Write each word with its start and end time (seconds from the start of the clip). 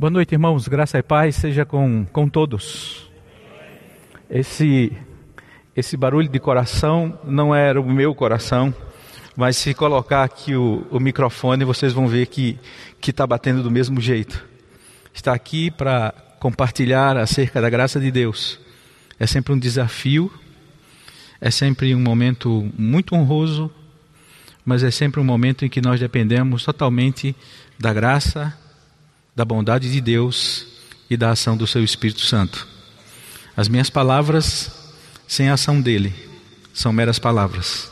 Boa 0.00 0.10
noite, 0.10 0.32
irmãos. 0.32 0.66
Graça 0.66 0.98
e 0.98 1.02
paz 1.02 1.36
seja 1.36 1.66
com, 1.66 2.06
com 2.06 2.26
todos. 2.26 3.10
Esse, 4.30 4.96
esse 5.76 5.94
barulho 5.94 6.26
de 6.26 6.40
coração 6.40 7.18
não 7.22 7.54
era 7.54 7.78
o 7.78 7.84
meu 7.84 8.14
coração, 8.14 8.74
mas 9.36 9.58
se 9.58 9.74
colocar 9.74 10.24
aqui 10.24 10.56
o, 10.56 10.86
o 10.90 10.98
microfone, 10.98 11.66
vocês 11.66 11.92
vão 11.92 12.08
ver 12.08 12.28
que 12.28 12.58
está 13.06 13.26
batendo 13.26 13.62
do 13.62 13.70
mesmo 13.70 14.00
jeito. 14.00 14.42
Está 15.12 15.34
aqui 15.34 15.70
para 15.70 16.14
compartilhar 16.38 17.18
acerca 17.18 17.60
da 17.60 17.68
graça 17.68 18.00
de 18.00 18.10
Deus. 18.10 18.58
É 19.18 19.26
sempre 19.26 19.52
um 19.52 19.58
desafio, 19.58 20.32
é 21.38 21.50
sempre 21.50 21.94
um 21.94 22.00
momento 22.00 22.72
muito 22.74 23.14
honroso, 23.14 23.70
mas 24.64 24.82
é 24.82 24.90
sempre 24.90 25.20
um 25.20 25.24
momento 25.24 25.66
em 25.66 25.68
que 25.68 25.82
nós 25.82 26.00
dependemos 26.00 26.64
totalmente 26.64 27.36
da 27.78 27.92
graça 27.92 28.58
da 29.40 29.44
bondade 29.46 29.90
de 29.90 30.02
Deus 30.02 30.66
e 31.08 31.16
da 31.16 31.30
ação 31.30 31.56
do 31.56 31.66
seu 31.66 31.82
Espírito 31.82 32.20
Santo. 32.20 32.68
As 33.56 33.68
minhas 33.68 33.88
palavras, 33.88 34.70
sem 35.26 35.48
a 35.48 35.54
ação 35.54 35.80
dele, 35.80 36.12
são 36.74 36.92
meras 36.92 37.18
palavras. 37.18 37.90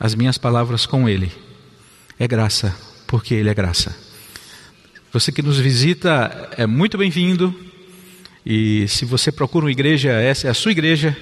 As 0.00 0.16
minhas 0.16 0.36
palavras 0.36 0.84
com 0.84 1.08
ele 1.08 1.30
é 2.18 2.26
graça, 2.26 2.74
porque 3.06 3.34
ele 3.34 3.48
é 3.48 3.54
graça. 3.54 3.96
Você 5.12 5.30
que 5.30 5.42
nos 5.42 5.60
visita 5.60 6.50
é 6.56 6.66
muito 6.66 6.98
bem-vindo. 6.98 7.54
E 8.44 8.88
se 8.88 9.04
você 9.04 9.30
procura 9.30 9.66
uma 9.66 9.70
igreja, 9.70 10.10
essa 10.10 10.48
é 10.48 10.50
a 10.50 10.54
sua 10.54 10.72
igreja. 10.72 11.16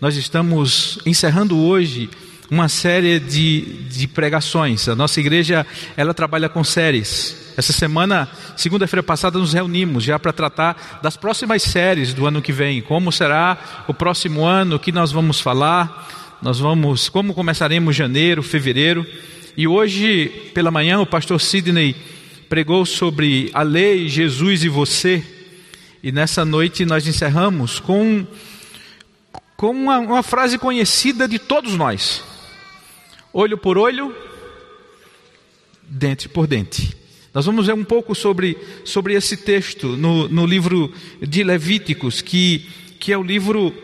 Nós 0.00 0.16
estamos 0.16 0.98
encerrando 1.04 1.58
hoje 1.58 2.08
uma 2.50 2.68
série 2.68 3.18
de, 3.18 3.60
de 3.90 4.06
pregações. 4.06 4.88
A 4.88 4.94
nossa 4.94 5.20
igreja 5.20 5.66
ela 5.96 6.14
trabalha 6.14 6.48
com 6.48 6.62
séries. 6.62 7.52
Essa 7.56 7.72
semana, 7.72 8.28
segunda-feira 8.56 9.02
passada, 9.02 9.38
nos 9.38 9.52
reunimos 9.52 10.04
já 10.04 10.18
para 10.18 10.32
tratar 10.32 11.00
das 11.02 11.16
próximas 11.16 11.62
séries 11.62 12.12
do 12.12 12.26
ano 12.26 12.42
que 12.42 12.52
vem. 12.52 12.82
Como 12.82 13.10
será 13.10 13.84
o 13.88 13.94
próximo 13.94 14.44
ano? 14.44 14.76
O 14.76 14.78
que 14.78 14.92
nós 14.92 15.10
vamos 15.10 15.40
falar? 15.40 16.36
Nós 16.42 16.58
vamos, 16.58 17.08
como 17.08 17.32
começaremos 17.32 17.96
janeiro, 17.96 18.42
fevereiro? 18.42 19.06
E 19.56 19.66
hoje, 19.66 20.50
pela 20.52 20.70
manhã, 20.70 21.00
o 21.00 21.06
pastor 21.06 21.40
Sidney 21.40 21.96
pregou 22.46 22.84
sobre 22.84 23.50
a 23.54 23.62
lei, 23.62 24.08
Jesus 24.08 24.62
e 24.62 24.68
você. 24.68 25.24
E 26.02 26.12
nessa 26.12 26.44
noite 26.44 26.84
nós 26.84 27.06
encerramos 27.06 27.80
com, 27.80 28.26
com 29.56 29.70
uma, 29.70 29.98
uma 29.98 30.22
frase 30.22 30.58
conhecida 30.58 31.26
de 31.26 31.38
todos 31.38 31.74
nós: 31.74 32.22
olho 33.38 33.58
por 33.58 33.76
olho, 33.76 34.16
dente 35.82 36.26
por 36.26 36.46
dente. 36.46 36.96
Nós 37.34 37.44
vamos 37.44 37.66
ver 37.66 37.74
um 37.74 37.84
pouco 37.84 38.14
sobre, 38.14 38.56
sobre 38.82 39.12
esse 39.12 39.36
texto 39.36 39.88
no, 39.88 40.26
no 40.26 40.46
livro 40.46 40.90
de 41.20 41.44
Levíticos, 41.44 42.22
que, 42.22 42.66
que 42.98 43.12
é 43.12 43.18
o 43.18 43.22
livro 43.22 43.74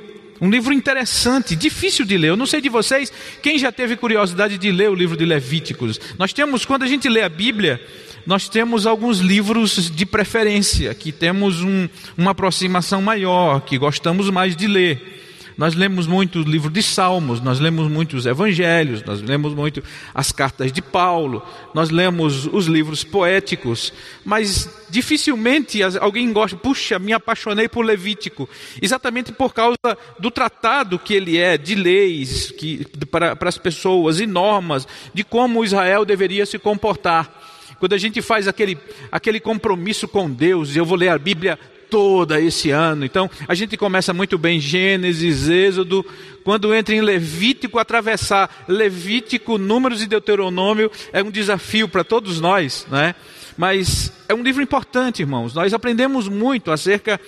um 0.40 0.50
livro 0.50 0.72
interessante, 0.72 1.54
difícil 1.54 2.04
de 2.04 2.16
ler. 2.16 2.28
Eu 2.28 2.36
não 2.36 2.46
sei 2.46 2.60
de 2.60 2.68
vocês, 2.68 3.12
quem 3.40 3.56
já 3.58 3.70
teve 3.70 3.94
curiosidade 3.94 4.58
de 4.58 4.72
ler 4.72 4.90
o 4.90 4.94
livro 4.94 5.16
de 5.16 5.24
Levíticos? 5.24 6.00
Nós 6.18 6.32
temos, 6.32 6.64
quando 6.64 6.82
a 6.82 6.88
gente 6.88 7.08
lê 7.08 7.22
a 7.22 7.28
Bíblia, 7.28 7.80
nós 8.26 8.48
temos 8.48 8.84
alguns 8.84 9.20
livros 9.20 9.88
de 9.88 10.04
preferência, 10.04 10.92
que 10.94 11.12
temos 11.12 11.62
um, 11.62 11.88
uma 12.18 12.32
aproximação 12.32 13.00
maior, 13.00 13.60
que 13.60 13.78
gostamos 13.78 14.30
mais 14.30 14.56
de 14.56 14.66
ler. 14.66 15.21
Nós 15.56 15.74
lemos 15.74 16.06
muito 16.06 16.40
o 16.40 16.42
livro 16.42 16.70
de 16.70 16.82
Salmos, 16.82 17.40
nós 17.40 17.60
lemos 17.60 17.90
muito 17.90 18.16
os 18.16 18.26
evangelhos, 18.26 19.02
nós 19.02 19.20
lemos 19.20 19.54
muito 19.54 19.82
as 20.14 20.32
cartas 20.32 20.72
de 20.72 20.80
Paulo, 20.80 21.42
nós 21.74 21.90
lemos 21.90 22.46
os 22.46 22.66
livros 22.66 23.04
poéticos, 23.04 23.92
mas 24.24 24.68
dificilmente 24.88 25.82
alguém 25.82 26.32
gosta, 26.32 26.56
puxa, 26.56 26.98
me 26.98 27.12
apaixonei 27.12 27.68
por 27.68 27.84
Levítico, 27.84 28.48
exatamente 28.80 29.32
por 29.32 29.52
causa 29.52 29.76
do 30.18 30.30
tratado 30.30 30.98
que 30.98 31.14
ele 31.14 31.38
é, 31.38 31.56
de 31.58 31.74
leis 31.74 32.50
que, 32.50 32.86
para, 33.10 33.36
para 33.36 33.48
as 33.48 33.58
pessoas 33.58 34.20
e 34.20 34.26
normas, 34.26 34.86
de 35.12 35.24
como 35.24 35.64
Israel 35.64 36.04
deveria 36.04 36.46
se 36.46 36.58
comportar. 36.58 37.42
Quando 37.78 37.94
a 37.94 37.98
gente 37.98 38.22
faz 38.22 38.46
aquele, 38.46 38.78
aquele 39.10 39.40
compromisso 39.40 40.06
com 40.06 40.30
Deus, 40.30 40.76
eu 40.76 40.84
vou 40.84 40.96
ler 40.96 41.08
a 41.08 41.18
Bíblia 41.18 41.58
toda 41.92 42.40
esse 42.40 42.70
ano. 42.70 43.04
Então, 43.04 43.30
a 43.46 43.54
gente 43.54 43.76
começa 43.76 44.14
muito 44.14 44.38
bem 44.38 44.58
Gênesis, 44.58 45.46
Êxodo, 45.46 46.02
quando 46.42 46.74
entra 46.74 46.94
em 46.94 47.02
Levítico, 47.02 47.78
atravessar 47.78 48.64
Levítico, 48.66 49.58
Números 49.58 50.00
e 50.00 50.06
Deuteronômio 50.06 50.90
é 51.12 51.22
um 51.22 51.30
desafio 51.30 51.86
para 51.86 52.02
todos 52.02 52.40
nós, 52.40 52.86
né? 52.90 53.14
Mas 53.58 54.10
é 54.26 54.32
um 54.32 54.42
livro 54.42 54.62
importante, 54.62 55.20
irmãos. 55.20 55.52
Nós 55.52 55.74
aprendemos 55.74 56.28
muito 56.28 56.70
acerca 56.70 57.20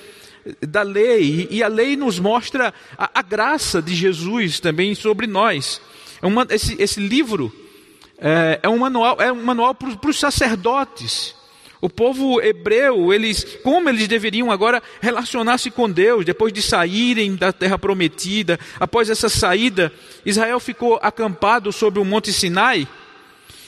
da 0.66 0.80
lei 0.80 1.46
e 1.50 1.62
a 1.62 1.68
lei 1.68 1.94
nos 1.94 2.18
mostra 2.18 2.72
a, 2.96 3.10
a 3.18 3.20
graça 3.20 3.82
de 3.82 3.94
Jesus 3.94 4.60
também 4.60 4.94
sobre 4.94 5.26
nós. 5.26 5.78
É 6.22 6.26
uma, 6.26 6.46
esse, 6.48 6.74
esse 6.80 7.00
livro 7.00 7.52
é, 8.16 8.60
é, 8.62 8.68
um 8.70 8.78
manual, 8.78 9.20
é 9.20 9.30
um 9.30 9.44
manual 9.44 9.74
para 9.74 10.08
os 10.08 10.18
sacerdotes. 10.18 11.34
O 11.84 11.90
povo 11.90 12.40
hebreu, 12.40 13.12
eles, 13.12 13.44
como 13.62 13.90
eles 13.90 14.08
deveriam 14.08 14.50
agora 14.50 14.82
relacionar-se 15.02 15.70
com 15.70 15.90
Deus 15.90 16.24
depois 16.24 16.50
de 16.50 16.62
saírem 16.62 17.36
da 17.36 17.52
terra 17.52 17.78
prometida? 17.78 18.58
Após 18.80 19.10
essa 19.10 19.28
saída, 19.28 19.92
Israel 20.24 20.58
ficou 20.58 20.98
acampado 21.02 21.70
sobre 21.70 22.00
o 22.00 22.04
Monte 22.04 22.32
Sinai 22.32 22.88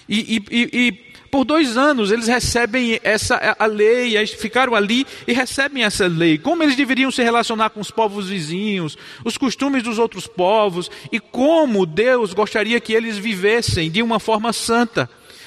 e, 0.08 0.42
e, 0.50 0.70
e 0.72 0.92
por 1.30 1.44
dois 1.44 1.76
anos 1.76 2.10
eles 2.10 2.26
recebem 2.26 2.98
essa 3.04 3.54
a 3.58 3.66
lei, 3.66 4.26
ficaram 4.28 4.74
ali 4.74 5.06
e 5.28 5.34
recebem 5.34 5.84
essa 5.84 6.06
lei. 6.06 6.38
Como 6.38 6.62
eles 6.62 6.74
deveriam 6.74 7.10
se 7.10 7.22
relacionar 7.22 7.68
com 7.68 7.80
os 7.80 7.90
povos 7.90 8.30
vizinhos, 8.30 8.96
os 9.26 9.36
costumes 9.36 9.82
dos 9.82 9.98
outros 9.98 10.26
povos 10.26 10.90
e 11.12 11.20
como 11.20 11.84
Deus 11.84 12.32
gostaria 12.32 12.80
que 12.80 12.94
eles 12.94 13.18
vivessem 13.18 13.90
de 13.90 14.02
uma 14.02 14.18
forma 14.18 14.54
santa 14.54 15.06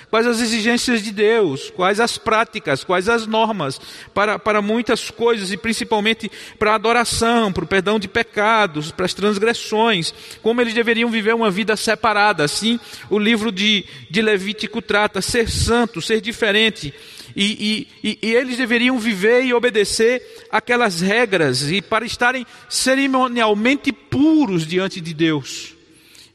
quais 0.09 0.25
as 0.25 0.41
exigências 0.41 1.03
de 1.03 1.11
Deus, 1.11 1.69
quais 1.69 1.99
as 1.99 2.17
práticas, 2.17 2.83
quais 2.83 3.07
as 3.07 3.27
normas 3.27 3.79
para, 4.13 4.39
para 4.39 4.61
muitas 4.61 5.11
coisas 5.11 5.51
e 5.51 5.57
principalmente 5.57 6.31
para 6.57 6.71
a 6.71 6.75
adoração, 6.75 7.51
para 7.51 7.63
o 7.63 7.67
perdão 7.67 7.99
de 7.99 8.07
pecados, 8.07 8.91
para 8.91 9.05
as 9.05 9.13
transgressões, 9.13 10.13
como 10.41 10.61
eles 10.61 10.73
deveriam 10.73 11.09
viver 11.09 11.35
uma 11.35 11.51
vida 11.51 11.75
separada. 11.75 12.43
Assim, 12.43 12.79
o 13.09 13.19
livro 13.19 13.51
de, 13.51 13.85
de 14.09 14.21
Levítico 14.21 14.81
trata 14.81 15.21
ser 15.21 15.49
santo, 15.49 16.01
ser 16.01 16.21
diferente. 16.21 16.93
E, 17.35 17.87
e, 18.03 18.19
e, 18.21 18.33
eles 18.33 18.57
deveriam 18.57 18.97
viver 18.97 19.45
e 19.45 19.53
obedecer 19.53 20.21
aquelas 20.51 20.99
regras 20.99 21.69
e 21.71 21.81
para 21.81 22.05
estarem 22.05 22.45
cerimonialmente 22.67 23.91
puros 23.91 24.65
diante 24.65 24.99
de 24.99 25.13
Deus. 25.13 25.75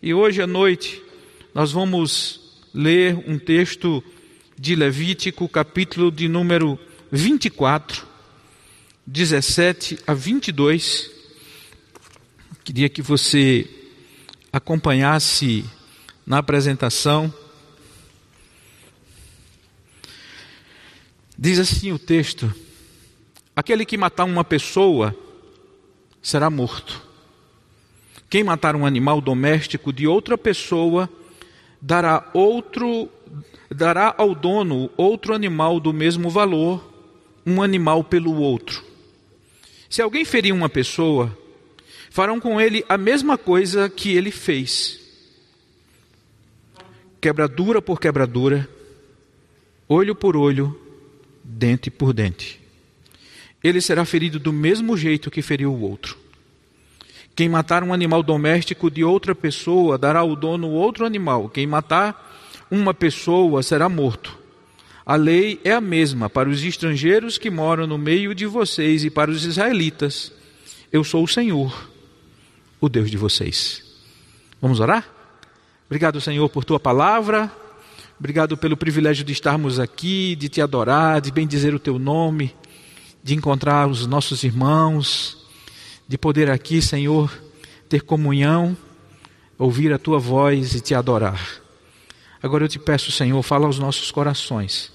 E 0.00 0.14
hoje 0.14 0.40
à 0.40 0.46
noite 0.46 1.02
nós 1.52 1.72
vamos 1.72 2.44
ler 2.74 3.16
um 3.28 3.38
texto 3.38 4.02
de 4.58 4.74
Levítico, 4.74 5.48
capítulo 5.48 6.10
de 6.10 6.26
número 6.26 6.76
24, 7.12 8.04
17 9.06 10.00
a 10.04 10.12
22. 10.12 11.08
Queria 12.64 12.88
que 12.88 13.00
você 13.00 13.70
acompanhasse 14.52 15.64
na 16.26 16.38
apresentação. 16.38 17.32
Diz 21.38 21.60
assim 21.60 21.92
o 21.92 21.98
texto: 21.98 22.52
Aquele 23.54 23.84
que 23.84 23.96
matar 23.96 24.24
uma 24.24 24.42
pessoa 24.42 25.16
será 26.20 26.50
morto. 26.50 27.02
Quem 28.28 28.42
matar 28.42 28.74
um 28.74 28.84
animal 28.84 29.20
doméstico 29.20 29.92
de 29.92 30.08
outra 30.08 30.36
pessoa 30.36 31.08
dará 31.84 32.30
outro 32.32 33.10
dará 33.70 34.14
ao 34.16 34.34
dono 34.34 34.90
outro 34.96 35.34
animal 35.34 35.78
do 35.78 35.92
mesmo 35.92 36.31
valor, 36.31 36.82
um 37.44 37.60
animal 37.60 38.02
pelo 38.02 38.34
outro. 38.36 38.82
Se 39.90 40.00
alguém 40.00 40.25
ferir 40.25 40.52
uma 40.52 40.69
pessoa, 40.69 41.36
farão 42.08 42.40
com 42.40 42.58
ele 42.58 42.84
a 42.88 42.96
mesma 42.96 43.36
coisa 43.36 43.88
que 43.88 44.16
ele 44.16 44.31
fez. 44.31 44.98
Quebradura 47.20 47.82
por 47.82 48.00
quebradura, 48.00 48.69
olho 49.87 50.14
por 50.14 50.37
olho, 50.37 50.80
dente 51.42 51.90
por 51.90 52.14
dente. 52.14 52.60
Ele 53.62 53.80
será 53.80 54.04
ferido 54.04 54.38
do 54.38 54.52
mesmo 54.52 54.96
jeito 54.96 55.30
que 55.30 55.42
feriu 55.42 55.72
o 55.72 55.82
outro. 55.82 56.16
Quem 57.34 57.48
matar 57.48 57.82
um 57.82 57.92
animal 57.92 58.22
doméstico 58.22 58.90
de 58.90 59.02
outra 59.02 59.34
pessoa 59.34 59.98
dará 59.98 60.20
ao 60.20 60.36
dono 60.36 60.69
outro 60.70 61.04
animal. 61.04 61.48
Quem 61.48 61.66
matar 61.66 62.32
uma 62.70 62.94
pessoa 62.94 63.62
será 63.62 63.88
morto. 63.88 64.38
A 65.04 65.16
lei 65.16 65.60
é 65.64 65.72
a 65.72 65.81
mesma 65.81 66.31
para 66.31 66.48
os 66.48 66.62
estrangeiros 66.62 67.36
que 67.36 67.50
moram 67.50 67.86
no 67.86 67.98
meio 67.98 68.34
de 68.34 68.46
vocês 68.46 69.04
e 69.04 69.10
para 69.10 69.31
os 69.31 69.44
israelitas. 69.44 70.32
Eu 70.92 71.02
sou 71.04 71.25
o 71.25 71.28
Senhor, 71.28 71.90
o 72.81 72.88
Deus 72.88 73.10
de 73.10 73.16
vocês. 73.16 73.82
Vamos 74.62 74.80
orar? 74.80 75.06
Obrigado, 75.87 76.20
Senhor, 76.20 76.48
por 76.48 76.64
tua 76.64 76.80
palavra. 76.80 77.52
Obrigado 78.19 78.56
pelo 78.56 78.76
privilégio 78.76 79.25
de 79.25 79.32
estarmos 79.32 79.78
aqui, 79.80 80.37
de 80.37 80.48
te 80.48 80.62
adorar, 80.62 81.20
de 81.20 81.32
bendizer 81.32 81.75
o 81.75 81.80
teu 81.80 81.98
nome. 81.98 82.54
de 83.25 83.34
encontrar 83.34 83.88
os 83.88 84.06
nossos 84.06 84.44
irmãos, 84.44 85.44
de 86.06 86.18
poder 86.18 86.50
aqui, 86.50 86.82
Senhor, 86.82 87.32
ter 87.88 88.02
comunhão, 88.02 88.76
ouvir 89.58 89.92
a 89.92 89.98
tua 89.98 90.18
voz 90.18 90.74
e 90.74 90.80
te 90.80 90.94
adorar. 90.94 91.40
Agora 92.42 92.64
eu 92.64 92.68
te 92.68 92.78
peço, 92.78 93.10
Senhor, 93.10 93.42
fala 93.42 93.66
aos 93.66 93.78
nossos 93.78 94.10
corações. 94.10 94.92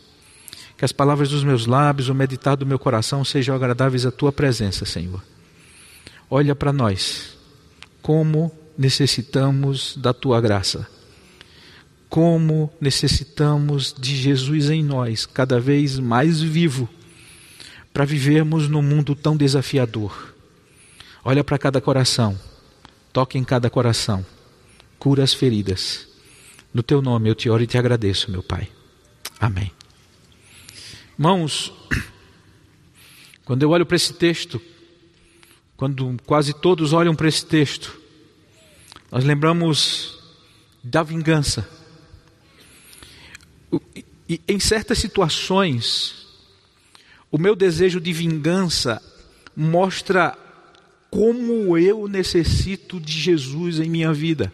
Que 0.77 0.85
as 0.85 0.91
palavras 0.91 1.29
dos 1.29 1.43
meus 1.43 1.65
lábios, 1.65 2.09
o 2.09 2.15
meditar 2.15 2.55
do 2.55 2.65
meu 2.65 2.79
coração 2.79 3.25
sejam 3.25 3.55
agradáveis 3.55 4.05
à 4.05 4.11
tua 4.11 4.31
presença, 4.31 4.85
Senhor. 4.85 5.21
Olha 6.29 6.55
para 6.55 6.71
nós, 6.71 7.37
como 8.01 8.51
necessitamos 8.77 9.97
da 9.97 10.13
tua 10.13 10.39
graça. 10.39 10.87
Como 12.07 12.71
necessitamos 12.79 13.93
de 13.97 14.15
Jesus 14.15 14.69
em 14.69 14.83
nós, 14.83 15.25
cada 15.25 15.59
vez 15.59 15.99
mais 15.99 16.41
vivo, 16.41 16.87
para 17.91 18.05
vivermos 18.05 18.69
num 18.69 18.81
mundo 18.81 19.15
tão 19.15 19.35
desafiador. 19.35 20.33
Olha 21.29 21.43
para 21.43 21.59
cada 21.59 21.79
coração, 21.79 22.35
toque 23.13 23.37
em 23.37 23.43
cada 23.43 23.69
coração, 23.69 24.25
cura 24.97 25.23
as 25.23 25.31
feridas 25.31 26.07
no 26.73 26.81
teu 26.81 27.03
nome 27.03 27.29
eu 27.29 27.35
te 27.35 27.47
oro 27.51 27.61
e 27.61 27.67
te 27.67 27.77
agradeço, 27.77 28.31
meu 28.31 28.41
Pai. 28.41 28.67
Amém. 29.39 29.71
Irmãos, 31.13 31.71
quando 33.45 33.61
eu 33.61 33.69
olho 33.69 33.85
para 33.85 33.95
esse 33.95 34.11
texto, 34.11 34.59
quando 35.77 36.17
quase 36.25 36.51
todos 36.51 36.93
olham 36.93 37.13
para 37.13 37.27
esse 37.27 37.45
texto, 37.45 37.95
nós 39.11 39.23
lembramos 39.23 40.17
da 40.83 41.03
vingança. 41.03 41.69
E 44.27 44.41
em 44.47 44.59
certas 44.59 44.97
situações, 44.97 46.25
o 47.29 47.37
meu 47.37 47.55
desejo 47.55 48.01
de 48.01 48.11
vingança 48.11 48.99
mostra 49.55 50.35
como 51.09 51.77
eu 51.77 52.07
necessito 52.07 52.99
de 52.99 53.13
Jesus 53.13 53.79
em 53.79 53.89
minha 53.89 54.13
vida. 54.13 54.53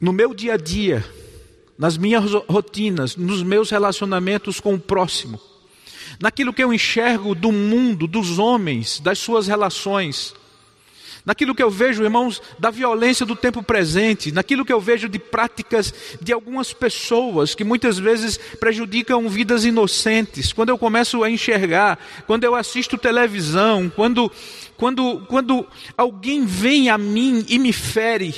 No 0.00 0.12
meu 0.12 0.34
dia 0.34 0.54
a 0.54 0.56
dia, 0.56 1.04
nas 1.78 1.96
minhas 1.96 2.30
rotinas, 2.48 3.16
nos 3.16 3.42
meus 3.42 3.70
relacionamentos 3.70 4.60
com 4.60 4.74
o 4.74 4.80
próximo, 4.80 5.40
naquilo 6.20 6.52
que 6.52 6.62
eu 6.62 6.72
enxergo 6.72 7.34
do 7.34 7.52
mundo, 7.52 8.06
dos 8.06 8.38
homens, 8.38 9.00
das 9.00 9.18
suas 9.18 9.46
relações, 9.46 10.34
naquilo 11.26 11.54
que 11.56 11.62
eu 11.62 11.68
vejo, 11.68 12.04
irmãos, 12.04 12.40
da 12.56 12.70
violência 12.70 13.26
do 13.26 13.34
tempo 13.34 13.60
presente, 13.60 14.30
naquilo 14.30 14.64
que 14.64 14.72
eu 14.72 14.80
vejo 14.80 15.08
de 15.08 15.18
práticas 15.18 15.92
de 16.22 16.32
algumas 16.32 16.72
pessoas 16.72 17.52
que 17.52 17.64
muitas 17.64 17.98
vezes 17.98 18.38
prejudicam 18.60 19.28
vidas 19.28 19.64
inocentes. 19.64 20.52
Quando 20.52 20.68
eu 20.68 20.78
começo 20.78 21.24
a 21.24 21.30
enxergar, 21.30 21.98
quando 22.28 22.44
eu 22.44 22.54
assisto 22.54 22.96
televisão, 22.96 23.90
quando 23.94 24.30
quando 24.76 25.20
quando 25.26 25.66
alguém 25.96 26.46
vem 26.46 26.88
a 26.88 26.96
mim 26.96 27.44
e 27.48 27.58
me 27.58 27.72
fere, 27.72 28.32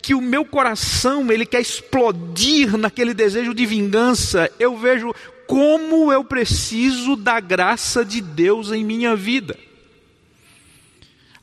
que 0.00 0.14
o 0.14 0.20
meu 0.20 0.44
coração 0.44 1.32
ele 1.32 1.44
quer 1.44 1.60
explodir 1.60 2.76
naquele 2.76 3.12
desejo 3.12 3.52
de 3.52 3.66
vingança, 3.66 4.48
eu 4.60 4.76
vejo 4.76 5.12
como 5.48 6.12
eu 6.12 6.22
preciso 6.22 7.16
da 7.16 7.40
graça 7.40 8.04
de 8.04 8.20
Deus 8.20 8.70
em 8.70 8.84
minha 8.84 9.16
vida. 9.16 9.58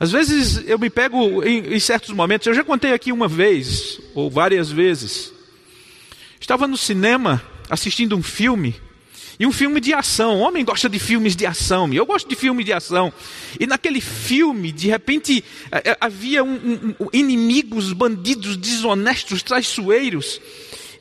Às 0.02 0.12
vezes 0.12 0.64
eu 0.66 0.80
me 0.80 0.90
pego 0.90 1.44
em, 1.44 1.76
em, 1.76 1.80
certos 1.80 2.10
momentos, 2.10 2.48
eu 2.48 2.56
já 2.56 2.64
contei 2.64 2.92
aqui 2.92 3.12
uma 3.12 3.28
vez, 3.28 4.02
ou 4.16 4.32
várias 4.32 4.72
vezes. 4.72 5.32
Estava 6.40 6.68
no 6.68 6.76
cinema 6.76 7.40
assistindo 7.70 8.18
um 8.18 8.24
filme 8.24 8.82
e 9.40 9.46
um 9.46 9.52
filme 9.52 9.80
de 9.80 9.94
ação. 9.94 10.38
O 10.38 10.40
homem 10.40 10.66
gosta 10.66 10.90
de 10.90 10.98
filmes 10.98 11.36
de 11.36 11.46
ação. 11.46 11.94
Eu 11.94 12.04
gosto 12.04 12.28
de 12.28 12.36
filmes 12.36 12.66
de 12.66 12.74
ação. 12.74 13.14
E 13.60 13.68
naquele 13.68 14.02
filme, 14.02 14.72
de 14.72 14.88
repente, 14.88 15.44
eh, 15.72 15.92
eh, 15.92 15.98
havia 16.02 16.44
um, 16.44 16.96
um, 17.00 17.08
inimigos, 17.14 17.94
bandidos 17.94 18.58
desonestos, 18.58 19.44
traiçoeiros. 19.44 20.42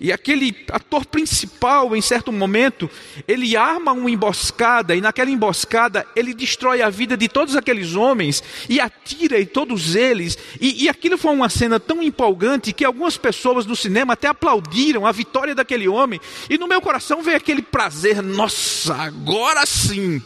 E 0.02 0.10
aquele 0.10 0.56
ator 0.70 1.04
principal, 1.04 1.94
em 1.94 2.00
certo 2.00 2.32
momento, 2.32 2.88
ele 3.28 3.54
arma 3.54 3.92
uma 3.92 4.10
emboscada, 4.10 4.96
e 4.96 5.00
naquela 5.00 5.30
emboscada 5.30 6.06
ele 6.16 6.32
destrói 6.32 6.80
a 6.80 6.88
vida 6.88 7.18
de 7.18 7.28
todos 7.28 7.54
aqueles 7.54 7.94
homens 7.94 8.42
e 8.66 8.80
atira 8.80 9.38
em 9.38 9.44
todos 9.44 9.94
eles. 9.94 10.38
E, 10.58 10.84
e 10.84 10.88
aquilo 10.88 11.18
foi 11.18 11.34
uma 11.34 11.50
cena 11.50 11.78
tão 11.78 12.02
empolgante 12.02 12.72
que 12.72 12.82
algumas 12.82 13.18
pessoas 13.18 13.66
no 13.66 13.76
cinema 13.76 14.14
até 14.14 14.26
aplaudiram 14.28 15.04
a 15.04 15.12
vitória 15.12 15.54
daquele 15.54 15.86
homem. 15.86 16.18
E 16.48 16.56
no 16.56 16.66
meu 16.66 16.80
coração 16.80 17.22
veio 17.22 17.36
aquele 17.36 17.60
prazer: 17.60 18.22
nossa, 18.22 18.94
agora 18.94 19.66
sim. 19.66 20.22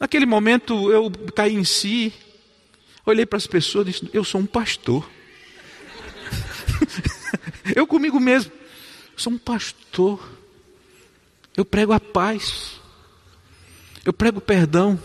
Naquele 0.00 0.24
momento 0.24 0.90
eu 0.90 1.12
caí 1.36 1.54
em 1.54 1.64
si, 1.64 2.10
olhei 3.04 3.26
para 3.26 3.36
as 3.36 3.46
pessoas 3.46 3.86
e 3.86 3.90
disse: 3.90 4.10
Eu 4.10 4.24
sou 4.24 4.40
um 4.40 4.46
pastor. 4.46 5.06
Eu 7.76 7.86
comigo 7.86 8.18
mesmo, 8.18 8.52
sou 9.16 9.32
um 9.32 9.38
pastor. 9.38 10.20
Eu 11.56 11.64
prego 11.64 11.92
a 11.92 12.00
paz. 12.00 12.80
Eu 14.04 14.12
prego 14.12 14.40
perdão. 14.40 15.00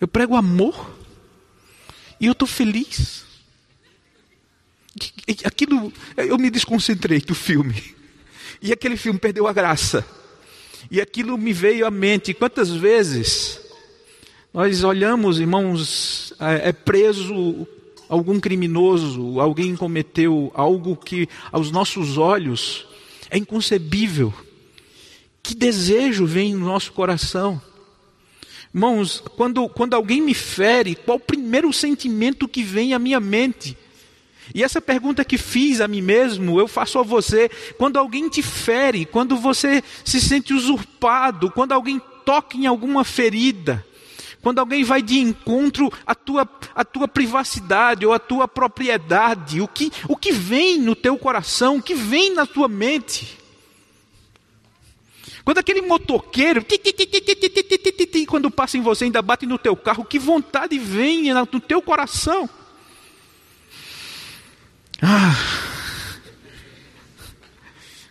Eu 0.00 0.06
prego 0.06 0.36
amor. 0.36 0.94
E 2.20 2.26
eu 2.26 2.32
estou 2.32 2.46
feliz. 2.46 3.24
Aquilo, 5.44 5.92
eu 6.16 6.38
me 6.38 6.50
desconcentrei 6.50 7.20
do 7.20 7.34
filme. 7.34 7.94
E 8.62 8.72
aquele 8.72 8.96
filme 8.96 9.18
perdeu 9.18 9.46
a 9.46 9.52
graça. 9.52 10.06
E 10.90 11.00
aquilo 11.00 11.36
me 11.36 11.52
veio 11.52 11.86
à 11.86 11.90
mente. 11.90 12.32
Quantas 12.32 12.70
vezes 12.70 13.60
nós 14.52 14.84
olhamos, 14.84 15.40
irmãos, 15.40 16.32
é, 16.38 16.68
é 16.68 16.72
preso 16.72 17.66
algum 18.08 18.38
criminoso, 18.40 19.40
alguém 19.40 19.76
cometeu 19.76 20.50
algo 20.54 20.96
que 20.96 21.28
aos 21.50 21.70
nossos 21.70 22.18
olhos 22.18 22.86
é 23.30 23.38
inconcebível. 23.38 24.32
Que 25.42 25.54
desejo 25.54 26.26
vem 26.26 26.54
no 26.54 26.66
nosso 26.66 26.92
coração? 26.92 27.60
Irmãos, 28.74 29.22
quando, 29.36 29.68
quando 29.68 29.94
alguém 29.94 30.20
me 30.20 30.34
fere, 30.34 30.94
qual 30.94 31.16
o 31.16 31.20
primeiro 31.20 31.72
sentimento 31.72 32.48
que 32.48 32.62
vem 32.62 32.92
à 32.92 32.98
minha 32.98 33.20
mente? 33.20 33.76
E 34.54 34.62
essa 34.62 34.80
pergunta 34.80 35.24
que 35.24 35.38
fiz 35.38 35.80
a 35.80 35.88
mim 35.88 36.02
mesmo, 36.02 36.60
eu 36.60 36.68
faço 36.68 36.98
a 36.98 37.02
você. 37.02 37.48
Quando 37.78 37.96
alguém 37.96 38.28
te 38.28 38.42
fere, 38.42 39.04
quando 39.04 39.36
você 39.36 39.82
se 40.04 40.20
sente 40.20 40.52
usurpado, 40.52 41.50
quando 41.50 41.72
alguém 41.72 42.00
toca 42.24 42.56
em 42.56 42.66
alguma 42.66 43.04
ferida, 43.04 43.84
quando 44.46 44.60
alguém 44.60 44.84
vai 44.84 45.02
de 45.02 45.18
encontro 45.18 45.92
à 46.06 46.14
tua, 46.14 46.48
à 46.72 46.84
tua 46.84 47.08
privacidade 47.08 48.06
ou 48.06 48.12
à 48.12 48.18
tua 48.20 48.46
propriedade, 48.46 49.60
o 49.60 49.66
que, 49.66 49.90
o 50.08 50.16
que 50.16 50.30
vem 50.30 50.78
no 50.78 50.94
teu 50.94 51.18
coração, 51.18 51.78
o 51.78 51.82
que 51.82 51.96
vem 51.96 52.32
na 52.32 52.46
tua 52.46 52.68
mente? 52.68 53.36
Quando 55.44 55.58
aquele 55.58 55.82
motoqueiro, 55.82 56.64
quando 58.28 58.48
passa 58.48 58.78
em 58.78 58.82
você, 58.82 59.06
ainda 59.06 59.20
bate 59.20 59.46
no 59.46 59.58
teu 59.58 59.74
carro, 59.74 60.04
que 60.04 60.16
vontade 60.16 60.78
vem 60.78 61.34
no 61.34 61.60
teu 61.60 61.82
coração? 61.82 62.48
Ah, 65.02 65.34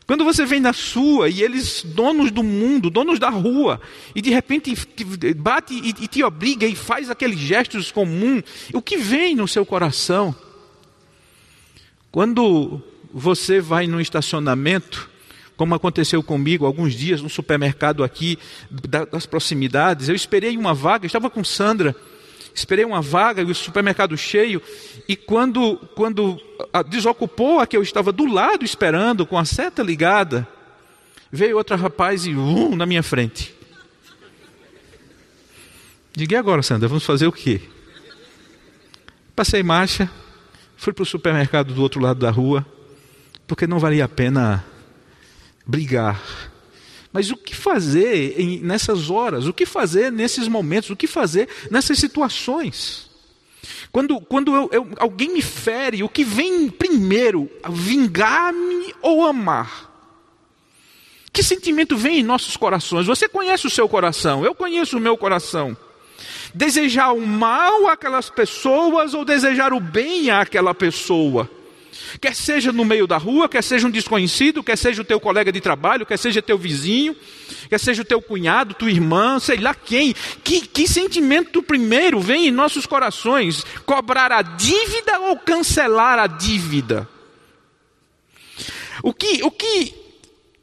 quando 0.07 0.24
você 0.24 0.45
vem 0.45 0.59
na 0.59 0.71
sua 0.71 1.29
e 1.29 1.41
eles, 1.41 1.83
donos 1.83 2.29
do 2.29 2.43
mundo, 2.43 2.89
donos 2.89 3.17
da 3.17 3.29
rua, 3.29 3.81
e 4.13 4.21
de 4.21 4.29
repente 4.29 4.74
bate 5.35 5.74
e 5.74 6.07
te 6.07 6.24
obriga 6.24 6.67
e 6.67 6.75
faz 6.75 7.09
aqueles 7.09 7.39
gestos 7.39 7.91
comuns, 7.91 8.43
o 8.71 8.81
que 8.81 8.97
vem 8.97 9.35
no 9.35 9.47
seu 9.47 9.65
coração? 9.65 10.35
Quando 12.12 12.81
você 13.12 13.59
vai 13.59 13.88
no 13.88 14.00
estacionamento, 14.00 15.09
como 15.57 15.74
aconteceu 15.74 16.21
comigo 16.21 16.65
alguns 16.65 16.93
dias 16.93 17.21
no 17.21 17.29
supermercado 17.29 18.03
aqui 18.03 18.38
das 19.09 19.25
proximidades, 19.25 20.07
eu 20.07 20.15
esperei 20.15 20.55
uma 20.55 20.74
vaga, 20.74 21.07
estava 21.07 21.29
com 21.29 21.43
Sandra, 21.43 21.95
esperei 22.55 22.85
uma 22.85 23.01
vaga 23.01 23.41
e 23.41 23.45
o 23.45 23.53
supermercado 23.53 24.17
cheio, 24.17 24.62
e 25.07 25.15
quando, 25.15 25.75
quando 25.93 26.41
desocupou 26.88 27.59
a 27.59 27.67
que 27.67 27.75
eu 27.75 27.83
estava 27.83 28.13
do 28.13 28.25
lado 28.25 28.63
esperando, 28.63 29.25
com 29.25 29.38
a 29.38 29.43
seta 29.43 29.83
ligada, 29.83 30.47
veio 31.29 31.57
outro 31.57 31.75
rapaz 31.75 32.25
e 32.25 32.33
um 32.33 32.74
na 32.74 32.85
minha 32.85 33.03
frente. 33.03 33.53
Diga 36.13 36.39
agora, 36.39 36.63
Sandra, 36.63 36.88
vamos 36.88 37.03
fazer 37.03 37.27
o 37.27 37.31
quê? 37.31 37.62
Passei 39.35 39.62
marcha, 39.62 40.09
fui 40.77 40.93
para 40.93 41.03
o 41.03 41.05
supermercado 41.05 41.74
do 41.74 41.81
outro 41.81 42.00
lado 42.00 42.21
da 42.21 42.31
rua, 42.31 42.65
porque 43.45 43.67
não 43.67 43.79
valia 43.79 44.05
a 44.05 44.09
pena 44.09 44.65
brigar 45.67 46.21
mas 47.15 47.31
o 47.31 47.38
que 47.38 47.55
fazer 47.55 48.38
em, 48.38 48.60
nessas 48.60 49.10
horas? 49.10 49.48
O 49.48 49.53
que 49.53 49.65
fazer 49.65 50.12
nesses 50.12 50.50
momentos? 50.50 50.89
O 50.89 50.98
que 50.98 51.07
fazer 51.07 51.48
nessas 51.72 51.98
situações? 51.98 53.10
Quando, 53.89 54.19
quando 54.19 54.53
eu, 54.53 54.69
eu, 54.69 54.89
alguém 54.98 55.29
me 55.29 55.41
fere, 55.41 56.03
o 56.03 56.10
que 56.10 56.25
vem 56.25 56.67
primeiro? 56.67 57.50
Vingar-me 57.69 58.93
ou 59.01 59.25
amar? 59.25 59.95
que 61.31 61.41
sentimento 61.41 61.95
vem 61.95 62.19
em 62.19 62.24
nossos 62.24 62.57
corações? 62.57 63.07
Você 63.07 63.29
conhece 63.29 63.65
o 63.65 63.69
seu 63.69 63.88
coração, 63.88 64.43
eu 64.43 64.53
conheço 64.53 64.98
o 64.98 65.01
meu 65.01 65.17
coração. 65.17 65.75
Desejar 66.53 67.13
o 67.13 67.25
mal 67.25 67.88
àquelas 67.88 68.29
pessoas 68.29 69.13
ou 69.13 69.24
desejar 69.24 69.72
o 69.72 69.79
bem 69.79 70.31
àquela 70.31 70.74
pessoa? 70.74 71.50
Quer 72.19 72.35
seja 72.35 72.71
no 72.71 72.85
meio 72.85 73.07
da 73.07 73.17
rua, 73.17 73.50
quer 73.50 73.63
seja 73.63 73.88
um 73.88 73.91
desconhecido, 73.91 74.63
quer 74.63 74.77
seja 74.77 75.01
o 75.01 75.05
teu 75.05 75.19
colega 75.19 75.51
de 75.51 75.62
trabalho, 75.62 76.05
quer 76.05 76.17
seja 76.17 76.41
teu 76.41 76.57
vizinho, 76.57 77.15
quer 77.69 77.79
seja 77.79 78.01
o 78.01 78.05
teu 78.05 78.21
cunhado, 78.21 78.74
tua 78.74 78.91
irmã, 78.91 79.39
sei 79.39 79.57
lá 79.57 79.74
quem. 79.74 80.13
Que, 80.43 80.62
que 80.62 80.88
sentimento 80.88 81.62
primeiro 81.62 82.19
vem 82.19 82.47
em 82.47 82.51
nossos 82.51 82.85
corações? 82.85 83.63
Cobrar 83.85 84.31
a 84.31 84.41
dívida 84.41 85.19
ou 85.19 85.38
cancelar 85.38 86.19
a 86.19 86.27
dívida? 86.27 87.07
O 89.03 89.13
que, 89.13 89.43
o 89.43 89.51
que 89.51 89.93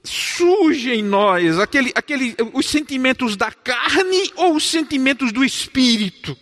surge 0.03 0.91
em 0.91 1.03
nós? 1.03 1.59
Aquele, 1.59 1.93
aquele, 1.95 2.35
os 2.53 2.67
sentimentos 2.67 3.37
da 3.37 3.51
carne 3.51 4.33
ou 4.37 4.57
os 4.57 4.69
sentimentos 4.69 5.33
do 5.33 5.45
espírito? 5.45 6.37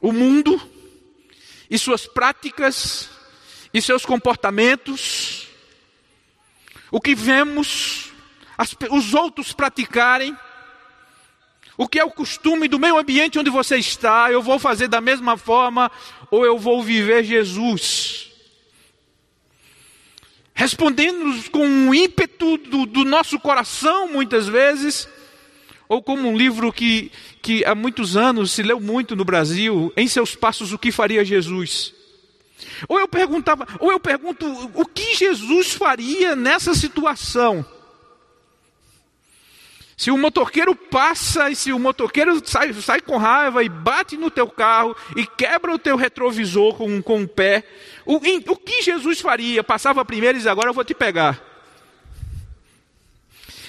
O 0.00 0.12
mundo 0.12 0.60
e 1.70 1.78
suas 1.78 2.06
práticas 2.06 3.08
e 3.72 3.82
seus 3.82 4.04
comportamentos, 4.04 5.48
o 6.90 7.00
que 7.00 7.14
vemos 7.14 8.12
as, 8.56 8.74
os 8.90 9.14
outros 9.14 9.52
praticarem, 9.52 10.36
o 11.76 11.88
que 11.88 11.98
é 11.98 12.04
o 12.04 12.10
costume 12.10 12.68
do 12.68 12.78
meio 12.78 12.96
ambiente 12.96 13.38
onde 13.38 13.50
você 13.50 13.76
está, 13.76 14.30
eu 14.30 14.40
vou 14.40 14.58
fazer 14.58 14.86
da 14.86 15.00
mesma 15.00 15.36
forma 15.36 15.90
ou 16.30 16.44
eu 16.44 16.56
vou 16.56 16.82
viver 16.82 17.24
Jesus. 17.24 18.30
Respondendo 20.54 21.50
com 21.50 21.66
um 21.66 21.92
ímpeto 21.92 22.56
do, 22.58 22.86
do 22.86 23.04
nosso 23.04 23.40
coração, 23.40 24.06
muitas 24.06 24.46
vezes, 24.46 25.08
ou 25.88 26.02
como 26.02 26.28
um 26.28 26.36
livro 26.36 26.72
que, 26.72 27.10
que 27.42 27.64
há 27.64 27.74
muitos 27.74 28.16
anos 28.16 28.52
se 28.52 28.62
leu 28.62 28.80
muito 28.80 29.14
no 29.14 29.24
Brasil, 29.24 29.92
em 29.96 30.08
seus 30.08 30.34
passos 30.34 30.72
o 30.72 30.78
que 30.78 30.90
faria 30.90 31.24
Jesus. 31.24 31.94
Ou 32.88 32.98
eu 32.98 33.08
perguntava, 33.08 33.66
ou 33.78 33.90
eu 33.90 34.00
pergunto, 34.00 34.46
o 34.74 34.86
que 34.86 35.14
Jesus 35.14 35.72
faria 35.72 36.34
nessa 36.34 36.74
situação? 36.74 37.64
Se 39.96 40.10
o 40.10 40.18
motoqueiro 40.18 40.74
passa 40.74 41.50
e 41.50 41.56
se 41.56 41.72
o 41.72 41.78
motoqueiro 41.78 42.40
sai, 42.44 42.72
sai 42.74 43.00
com 43.00 43.16
raiva 43.16 43.62
e 43.62 43.68
bate 43.68 44.16
no 44.16 44.30
teu 44.30 44.48
carro 44.48 44.96
e 45.14 45.24
quebra 45.24 45.72
o 45.72 45.78
teu 45.78 45.96
retrovisor 45.96 46.74
com, 46.74 47.00
com 47.00 47.22
o 47.22 47.28
pé, 47.28 47.62
o, 48.04 48.16
o 48.16 48.56
que 48.56 48.82
Jesus 48.82 49.20
faria? 49.20 49.62
Passava 49.62 50.04
primeiro 50.04 50.38
e 50.38 50.48
agora 50.48 50.70
eu 50.70 50.74
vou 50.74 50.84
te 50.84 50.94
pegar. 50.94 51.53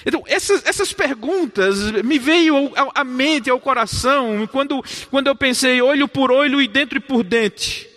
Então, 0.06 0.22
essas, 0.28 0.64
essas 0.64 0.92
perguntas 0.92 1.90
me 2.04 2.16
veio 2.16 2.72
à 2.94 3.02
mente, 3.02 3.50
ao 3.50 3.58
coração, 3.58 4.46
quando, 4.46 4.80
quando 5.10 5.26
eu 5.26 5.34
pensei 5.34 5.82
olho 5.82 6.06
por 6.06 6.30
olho 6.30 6.62
e 6.62 6.68
dentro 6.68 6.98
e 6.98 7.00
por 7.00 7.24
dente. 7.24 7.88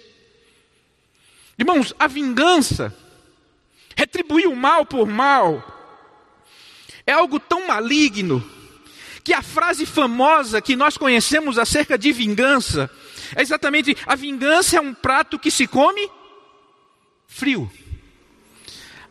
Irmãos, 1.55 1.93
a 1.99 2.07
vingança, 2.07 2.95
retribuir 3.95 4.47
o 4.47 4.55
mal 4.55 4.87
por 4.87 5.07
mal, 5.07 5.63
é 7.05 7.11
algo 7.11 7.39
tão 7.39 7.67
maligno 7.67 8.43
que 9.23 9.31
a 9.31 9.43
frase 9.43 9.85
famosa 9.85 10.59
que 10.59 10.75
nós 10.75 10.97
conhecemos 10.97 11.59
acerca 11.59 11.95
de 11.95 12.11
vingança 12.11 12.89
é 13.35 13.43
exatamente: 13.43 13.95
a 14.07 14.15
vingança 14.15 14.77
é 14.77 14.81
um 14.81 14.95
prato 14.95 15.37
que 15.37 15.51
se 15.51 15.67
come 15.67 16.09
frio. 17.27 17.71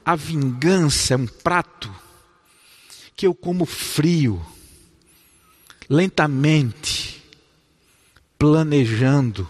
A 0.05 0.17
vingança 0.17 1.15
é 1.15 1.17
um 1.17 1.27
prato 1.29 2.08
que 3.19 3.27
eu 3.27 3.35
como 3.35 3.67
frio, 3.67 4.41
lentamente, 5.91 7.21
planejando, 8.39 9.47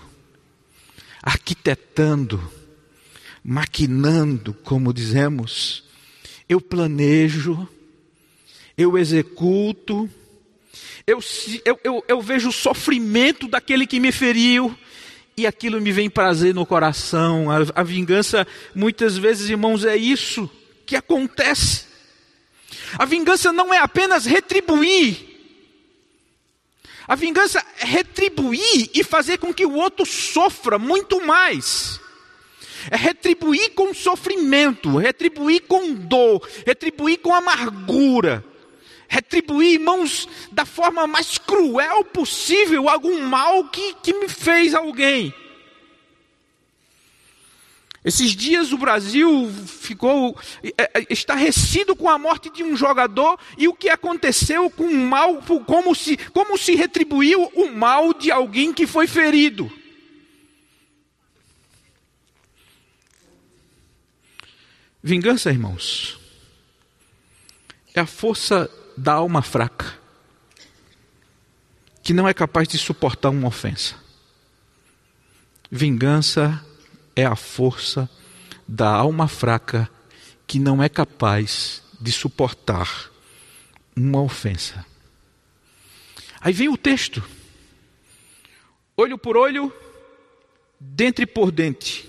arquitetando, 1.22 2.42
maquinando, 3.44 4.54
como 4.64 4.92
dizemos. 4.92 5.84
Eu 6.48 6.60
planejo 6.60 7.68
eu 8.78 8.96
executo, 8.96 10.08
eu, 11.04 11.18
eu, 11.64 11.80
eu, 11.82 12.04
eu 12.06 12.22
vejo 12.22 12.50
o 12.50 12.52
sofrimento 12.52 13.48
daquele 13.48 13.88
que 13.88 13.98
me 13.98 14.12
feriu, 14.12 14.72
e 15.36 15.48
aquilo 15.48 15.80
me 15.80 15.90
vem 15.90 16.08
prazer 16.08 16.54
no 16.54 16.64
coração. 16.64 17.50
A, 17.50 17.80
a, 17.80 17.82
vingança, 17.82 18.46
muitas 18.72 19.18
vezes, 19.18 19.50
irmãos, 19.50 19.84
é 19.84 19.96
isso 19.96 20.48
que 20.86 20.94
acontece. 20.94 21.87
A 22.96 23.04
vingança 23.04 23.52
não 23.52 23.74
é 23.74 23.78
apenas 23.78 24.24
retribuir. 24.24 25.26
A 27.06 27.14
vingança 27.14 27.64
é 27.80 27.84
retribuir 27.84 28.90
e 28.94 29.02
fazer 29.02 29.38
com 29.38 29.52
que 29.52 29.66
o 29.66 29.74
outro 29.74 30.06
sofra 30.06 30.78
muito 30.78 31.24
mais. 31.26 32.00
É 32.90 32.96
retribuir 32.96 33.72
com 33.74 33.92
sofrimento, 33.92 34.96
retribuir 34.96 35.62
com 35.62 35.92
dor, 35.92 36.48
retribuir 36.64 37.18
com 37.18 37.34
amargura 37.34 38.44
retribuir, 39.08 39.72
irmãos, 39.72 40.28
da 40.52 40.66
forma 40.66 41.06
mais 41.06 41.38
cruel 41.38 42.04
possível 42.04 42.88
algum 42.88 43.22
mal 43.22 43.64
que, 43.64 43.94
que 44.02 44.12
me 44.12 44.28
fez 44.28 44.74
alguém. 44.74 45.34
Esses 48.08 48.34
dias 48.34 48.72
o 48.72 48.78
Brasil 48.78 49.52
ficou 49.66 50.34
é, 50.62 50.98
é, 50.98 51.06
estarrecido 51.10 51.94
com 51.94 52.08
a 52.08 52.16
morte 52.16 52.48
de 52.48 52.64
um 52.64 52.74
jogador 52.74 53.38
e 53.58 53.68
o 53.68 53.74
que 53.74 53.90
aconteceu 53.90 54.70
com 54.70 54.84
o 54.84 54.96
mal, 54.96 55.42
como 55.66 55.94
se, 55.94 56.16
como 56.32 56.56
se 56.56 56.74
retribuiu 56.74 57.52
o 57.54 57.70
mal 57.70 58.14
de 58.14 58.30
alguém 58.30 58.72
que 58.72 58.86
foi 58.86 59.06
ferido. 59.06 59.70
Vingança, 65.02 65.50
irmãos, 65.50 66.18
é 67.94 68.00
a 68.00 68.06
força 68.06 68.70
da 68.96 69.12
alma 69.12 69.42
fraca, 69.42 69.98
que 72.02 72.14
não 72.14 72.26
é 72.26 72.32
capaz 72.32 72.66
de 72.66 72.78
suportar 72.78 73.28
uma 73.28 73.48
ofensa. 73.48 73.96
Vingança 75.70 76.64
é 77.18 77.26
a 77.26 77.34
força 77.34 78.08
da 78.66 78.88
alma 78.88 79.26
fraca 79.26 79.90
que 80.46 80.60
não 80.60 80.80
é 80.80 80.88
capaz 80.88 81.82
de 82.00 82.12
suportar 82.12 83.10
uma 83.96 84.22
ofensa. 84.22 84.86
Aí 86.40 86.52
vem 86.52 86.68
o 86.68 86.76
texto: 86.76 87.20
olho 88.96 89.18
por 89.18 89.36
olho, 89.36 89.72
dente 90.78 91.26
por 91.26 91.50
dente. 91.50 92.08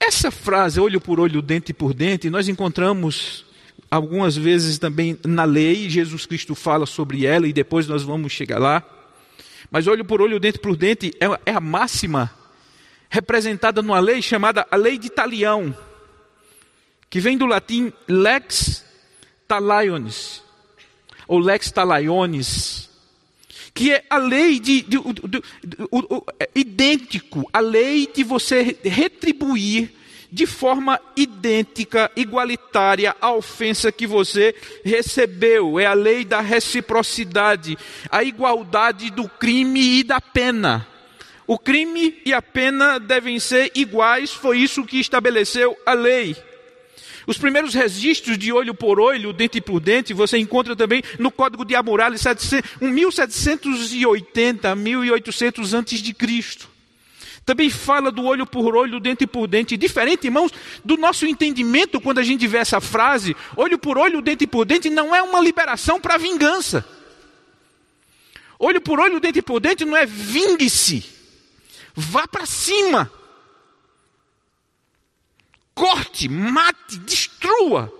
Essa 0.00 0.32
frase, 0.32 0.80
olho 0.80 1.00
por 1.00 1.20
olho, 1.20 1.40
dente 1.40 1.72
por 1.72 1.94
dente, 1.94 2.28
nós 2.28 2.48
encontramos 2.48 3.46
algumas 3.88 4.36
vezes 4.36 4.80
também 4.80 5.16
na 5.24 5.44
lei, 5.44 5.88
Jesus 5.88 6.26
Cristo 6.26 6.56
fala 6.56 6.86
sobre 6.86 7.24
ela 7.24 7.46
e 7.46 7.52
depois 7.52 7.86
nós 7.86 8.02
vamos 8.02 8.32
chegar 8.32 8.58
lá. 8.58 8.82
Mas 9.70 9.86
olho 9.86 10.04
por 10.04 10.20
olho, 10.20 10.40
dente 10.40 10.58
por 10.58 10.76
dente, 10.76 11.12
é, 11.20 11.50
é 11.52 11.54
a 11.54 11.60
máxima 11.60 12.35
representada 13.08 13.82
numa 13.82 14.00
lei 14.00 14.20
chamada 14.20 14.66
a 14.70 14.76
lei 14.76 14.98
de 14.98 15.10
Talião, 15.10 15.76
que 17.08 17.20
vem 17.20 17.38
do 17.38 17.46
latim 17.46 17.92
lex 18.08 18.84
talionis, 19.46 20.42
ou 21.26 21.38
lex 21.38 21.70
talionis, 21.70 22.90
que 23.72 23.92
é 23.92 24.04
a 24.08 24.18
lei 24.18 24.58
de, 24.58 24.82
de, 24.82 24.98
de, 24.98 25.28
de, 25.28 25.42
é 26.40 26.48
idêntico, 26.54 27.48
a 27.52 27.60
lei 27.60 28.10
de 28.12 28.24
você 28.24 28.76
retribuir 28.82 29.92
de 30.30 30.46
forma 30.46 31.00
idêntica, 31.16 32.10
igualitária 32.16 33.14
à 33.20 33.32
ofensa 33.32 33.92
que 33.92 34.06
você 34.06 34.54
recebeu. 34.84 35.78
É 35.78 35.86
a 35.86 35.94
lei 35.94 36.24
da 36.24 36.40
reciprocidade, 36.40 37.78
a 38.10 38.22
igualdade 38.22 39.10
do 39.10 39.28
crime 39.28 40.00
e 40.00 40.02
da 40.02 40.20
pena. 40.20 40.86
O 41.46 41.58
crime 41.58 42.20
e 42.24 42.32
a 42.32 42.42
pena 42.42 42.98
devem 42.98 43.38
ser 43.38 43.70
iguais, 43.74 44.32
foi 44.32 44.58
isso 44.58 44.84
que 44.84 44.98
estabeleceu 44.98 45.76
a 45.86 45.92
lei. 45.92 46.36
Os 47.26 47.38
primeiros 47.38 47.74
registros 47.74 48.38
de 48.38 48.52
olho 48.52 48.74
por 48.74 49.00
olho, 49.00 49.32
dente 49.32 49.60
por 49.60 49.80
dente, 49.80 50.14
você 50.14 50.38
encontra 50.38 50.76
também 50.76 51.02
no 51.18 51.30
Código 51.30 51.64
de 51.64 51.74
Hammurabi, 51.74 52.16
1780, 52.80 54.74
1800 54.74 55.74
antes 55.74 56.00
de 56.00 56.14
Cristo. 56.14 56.68
Também 57.44 57.70
fala 57.70 58.10
do 58.10 58.24
olho 58.24 58.44
por 58.44 58.74
olho, 58.74 58.98
dente 58.98 59.24
por 59.26 59.46
dente. 59.46 59.76
Diferente, 59.76 60.26
irmãos, 60.26 60.52
do 60.84 60.96
nosso 60.96 61.26
entendimento 61.26 62.00
quando 62.00 62.18
a 62.18 62.24
gente 62.24 62.44
vê 62.46 62.58
essa 62.58 62.80
frase, 62.80 63.36
olho 63.56 63.78
por 63.78 63.98
olho, 63.98 64.20
dente 64.20 64.46
por 64.48 64.64
dente, 64.64 64.90
não 64.90 65.14
é 65.14 65.22
uma 65.22 65.40
liberação 65.40 66.00
para 66.00 66.16
vingança. 66.16 66.84
Olho 68.58 68.80
por 68.80 68.98
olho, 68.98 69.20
dente 69.20 69.42
por 69.42 69.60
dente 69.60 69.84
não 69.84 69.96
é 69.96 70.06
vingue-se. 70.06 71.15
Vá 71.96 72.28
para 72.28 72.44
cima. 72.44 73.10
Corte 75.74 76.28
mate, 76.28 76.98
destrua. 76.98 77.92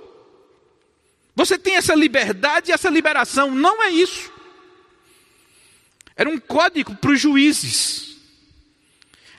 Você 1.35 1.59
tem 1.59 1.77
essa 1.77 1.95
liberdade 1.95 2.71
e 2.71 2.75
essa 2.75 2.91
liberação. 2.91 3.51
Não 3.51 3.83
é 3.83 3.91
isso. 3.91 4.31
Era 6.15 6.29
um 6.29 6.39
código 6.39 6.95
para 6.95 7.11
os 7.11 7.21
juízes. 7.21 8.06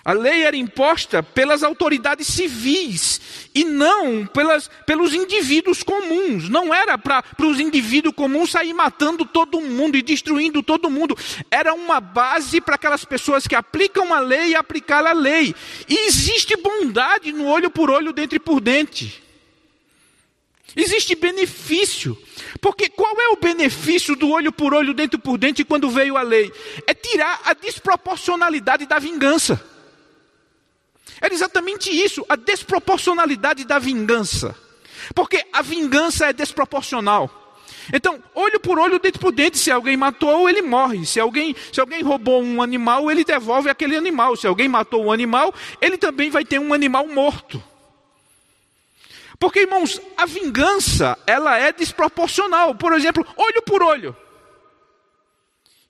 A 0.07 0.13
lei 0.13 0.43
era 0.43 0.55
imposta 0.55 1.21
pelas 1.21 1.63
autoridades 1.63 2.27
civis 2.27 3.19
e 3.53 3.65
não 3.65 4.25
pelas, 4.25 4.69
pelos 4.85 5.13
indivíduos 5.13 5.83
comuns. 5.83 6.47
Não 6.47 6.73
era 6.73 6.97
para 6.97 7.25
os 7.39 7.59
indivíduos 7.59 8.15
comuns 8.15 8.51
sair 8.51 8.71
matando 8.71 9.25
todo 9.25 9.59
mundo 9.59 9.97
e 9.97 10.01
destruindo 10.01 10.63
todo 10.63 10.89
mundo. 10.89 11.13
Era 11.51 11.73
uma 11.73 11.99
base 11.99 12.61
para 12.61 12.75
aquelas 12.75 13.03
pessoas 13.03 13.45
que 13.47 13.53
aplicam 13.53 14.13
a 14.13 14.21
lei 14.21 14.51
e 14.51 14.55
aplicar 14.55 15.05
a 15.05 15.11
lei. 15.11 15.53
E 15.89 16.07
existe 16.07 16.55
bondade 16.55 17.33
no 17.33 17.45
olho 17.45 17.69
por 17.69 17.89
olho, 17.89 18.13
dente 18.13 18.39
por 18.39 18.61
dente. 18.61 19.21
Existe 20.73 21.15
benefício. 21.15 22.17
Porque 22.61 22.87
qual 22.87 23.13
é 23.19 23.27
o 23.33 23.35
benefício 23.35 24.15
do 24.15 24.29
olho 24.29 24.53
por 24.53 24.73
olho, 24.73 24.93
dente 24.93 25.17
por 25.17 25.37
dente 25.37 25.65
quando 25.65 25.89
veio 25.89 26.15
a 26.15 26.21
lei? 26.21 26.49
É 26.87 26.93
tirar 26.93 27.41
a 27.43 27.53
desproporcionalidade 27.53 28.85
da 28.85 28.99
vingança. 28.99 29.75
Era 31.21 31.33
exatamente 31.33 31.89
isso, 31.89 32.25
a 32.29 32.35
desproporcionalidade 32.35 33.65
da 33.65 33.79
vingança. 33.79 34.55
Porque 35.13 35.45
a 35.51 35.61
vingança 35.61 36.27
é 36.27 36.33
desproporcional. 36.33 37.45
Então, 37.93 38.21
olho 38.35 38.59
por 38.59 38.77
olho, 38.77 38.99
dente 38.99 39.17
por 39.17 39.31
dente, 39.31 39.57
se 39.57 39.71
alguém 39.71 39.95
matou, 39.95 40.49
ele 40.49 40.61
morre. 40.61 41.05
Se 41.05 41.19
alguém, 41.19 41.55
se 41.71 41.79
alguém 41.79 42.01
roubou 42.01 42.41
um 42.43 42.61
animal, 42.61 43.09
ele 43.09 43.23
devolve 43.23 43.69
aquele 43.69 43.95
animal. 43.95 44.35
Se 44.35 44.45
alguém 44.45 44.67
matou 44.67 45.05
um 45.05 45.11
animal, 45.11 45.53
ele 45.81 45.97
também 45.97 46.29
vai 46.29 46.43
ter 46.43 46.59
um 46.59 46.73
animal 46.73 47.07
morto. 47.07 47.63
Porque, 49.39 49.61
irmãos, 49.61 50.01
a 50.17 50.25
vingança, 50.25 51.17
ela 51.25 51.57
é 51.57 51.71
desproporcional. 51.71 52.75
Por 52.75 52.93
exemplo, 52.93 53.25
olho 53.37 53.61
por 53.61 53.81
olho. 53.83 54.15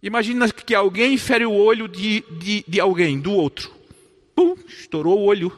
Imagina 0.03 0.49
que 0.49 0.75
alguém 0.75 1.17
fere 1.17 1.45
o 1.45 1.53
olho 1.53 1.87
de, 1.87 2.23
de, 2.31 2.63
de 2.67 2.79
alguém, 2.79 3.19
do 3.19 3.31
outro. 3.31 3.76
Pum, 4.37 4.55
estourou 4.67 5.17
o 5.17 5.23
olho. 5.23 5.51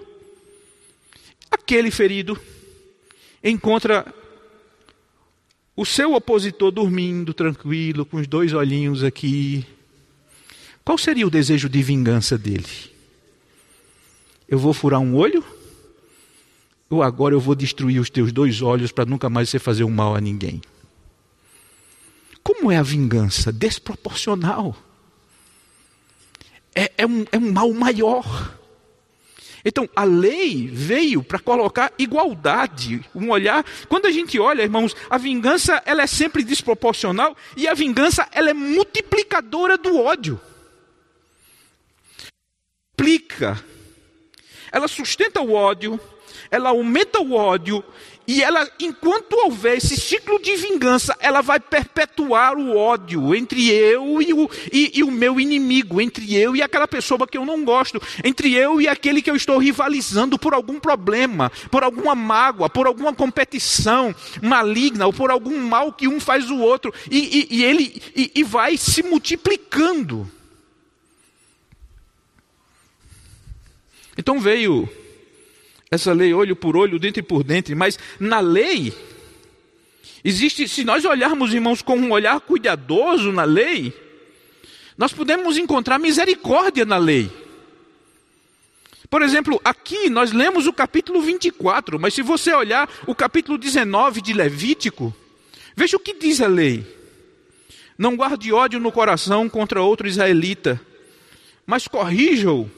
Aquele 1.51 1.91
ferido 1.91 2.39
encontra 3.43 4.05
o 5.75 5.85
seu 5.85 6.13
opositor 6.13 6.71
dormindo 6.71 7.33
tranquilo, 7.33 8.05
com 8.05 8.15
os 8.15 8.25
dois 8.25 8.53
olhinhos 8.53 9.03
aqui. 9.03 9.67
Qual 10.85 10.97
seria 10.97 11.27
o 11.27 11.29
desejo 11.29 11.67
de 11.67 11.83
vingança 11.83 12.37
dele? 12.37 12.69
Eu 14.47 14.57
vou 14.57 14.71
furar 14.73 15.01
um 15.01 15.13
olho? 15.13 15.43
Ou 16.89 17.03
agora 17.03 17.35
eu 17.35 17.39
vou 17.41 17.55
destruir 17.55 17.99
os 17.99 18.09
teus 18.09 18.31
dois 18.31 18.61
olhos 18.61 18.93
para 18.93 19.05
nunca 19.05 19.29
mais 19.29 19.49
você 19.49 19.59
fazer 19.59 19.83
um 19.83 19.91
mal 19.91 20.15
a 20.15 20.21
ninguém? 20.21 20.61
Como 22.41 22.71
é 22.71 22.77
a 22.77 22.81
vingança? 22.81 23.51
Desproporcional. 23.51 24.73
É, 26.73 26.93
é, 26.99 27.05
um, 27.05 27.25
é 27.29 27.37
um 27.37 27.51
mal 27.51 27.73
maior. 27.73 28.57
Então, 29.63 29.89
a 29.95 30.03
lei 30.03 30.67
veio 30.67 31.21
para 31.21 31.39
colocar 31.39 31.91
igualdade, 31.97 33.03
um 33.13 33.29
olhar. 33.29 33.65
Quando 33.87 34.05
a 34.05 34.11
gente 34.11 34.39
olha, 34.39 34.63
irmãos, 34.63 34.95
a 35.09 35.17
vingança 35.17 35.81
ela 35.85 36.03
é 36.03 36.07
sempre 36.07 36.43
desproporcional 36.43 37.35
e 37.57 37.67
a 37.67 37.73
vingança 37.73 38.27
ela 38.31 38.49
é 38.49 38.53
multiplicadora 38.53 39.77
do 39.77 39.99
ódio. 39.99 40.39
Plica. 42.95 43.63
Ela 44.71 44.87
sustenta 44.87 45.41
o 45.41 45.53
ódio, 45.53 45.99
ela 46.51 46.69
aumenta 46.69 47.19
o 47.19 47.33
ódio 47.33 47.83
e 48.31 48.43
ela, 48.43 48.69
enquanto 48.79 49.33
houver 49.33 49.77
esse 49.77 49.97
ciclo 49.97 50.39
de 50.39 50.55
vingança, 50.55 51.17
ela 51.19 51.41
vai 51.41 51.59
perpetuar 51.59 52.55
o 52.55 52.77
ódio 52.77 53.33
entre 53.33 53.71
eu 53.71 54.21
e 54.21 54.31
o, 54.31 54.47
e, 54.71 54.99
e 54.99 55.03
o 55.03 55.09
meu 55.09 55.39
inimigo, 55.39 55.99
entre 55.99 56.35
eu 56.35 56.55
e 56.55 56.61
aquela 56.61 56.87
pessoa 56.87 57.27
que 57.27 57.39
eu 57.39 57.43
não 57.43 57.65
gosto, 57.65 57.99
entre 58.23 58.53
eu 58.53 58.79
e 58.79 58.87
aquele 58.87 59.23
que 59.23 59.31
eu 59.31 59.35
estou 59.35 59.57
rivalizando 59.57 60.37
por 60.37 60.53
algum 60.53 60.79
problema, 60.79 61.51
por 61.71 61.83
alguma 61.83 62.13
mágoa, 62.13 62.69
por 62.69 62.85
alguma 62.85 63.15
competição 63.15 64.13
maligna, 64.43 65.07
ou 65.07 65.11
por 65.11 65.31
algum 65.31 65.57
mal 65.61 65.91
que 65.91 66.07
um 66.07 66.19
faz 66.19 66.51
o 66.51 66.59
outro, 66.59 66.93
e, 67.09 67.47
e, 67.49 67.57
e 67.57 67.65
ele 67.65 67.99
e 68.15 68.43
vai 68.43 68.77
se 68.77 69.01
multiplicando. 69.01 70.31
Então 74.15 74.39
veio 74.39 74.87
essa 75.91 76.13
lei 76.13 76.33
olho 76.33 76.55
por 76.55 76.77
olho, 76.77 76.99
dente 76.99 77.21
por 77.21 77.43
dente, 77.43 77.73
mas 77.73 77.97
na 78.19 78.39
lei, 78.39 78.93
existe, 80.23 80.67
se 80.67 80.83
nós 80.83 81.03
olharmos, 81.03 81.53
irmãos, 81.53 81.81
com 81.81 81.97
um 81.97 82.11
olhar 82.11 82.39
cuidadoso 82.41 83.31
na 83.31 83.43
lei, 83.43 83.93
nós 84.97 85.11
podemos 85.13 85.57
encontrar 85.57 85.97
misericórdia 85.97 86.85
na 86.85 86.97
lei. 86.97 87.31
Por 89.09 89.23
exemplo, 89.23 89.59
aqui 89.63 90.09
nós 90.09 90.31
lemos 90.31 90.67
o 90.67 90.73
capítulo 90.73 91.21
24, 91.21 91.99
mas 91.99 92.13
se 92.13 92.21
você 92.21 92.53
olhar 92.53 92.87
o 93.07 93.15
capítulo 93.15 93.57
19 93.57 94.21
de 94.21 94.33
Levítico, 94.33 95.15
veja 95.75 95.97
o 95.97 95.99
que 95.99 96.13
diz 96.13 96.39
a 96.41 96.47
lei. 96.47 96.85
Não 97.97 98.15
guarde 98.15 98.53
ódio 98.53 98.79
no 98.79 98.91
coração 98.91 99.49
contra 99.49 99.81
outro 99.81 100.07
israelita, 100.07 100.79
mas 101.65 101.87
corrija-o 101.87 102.69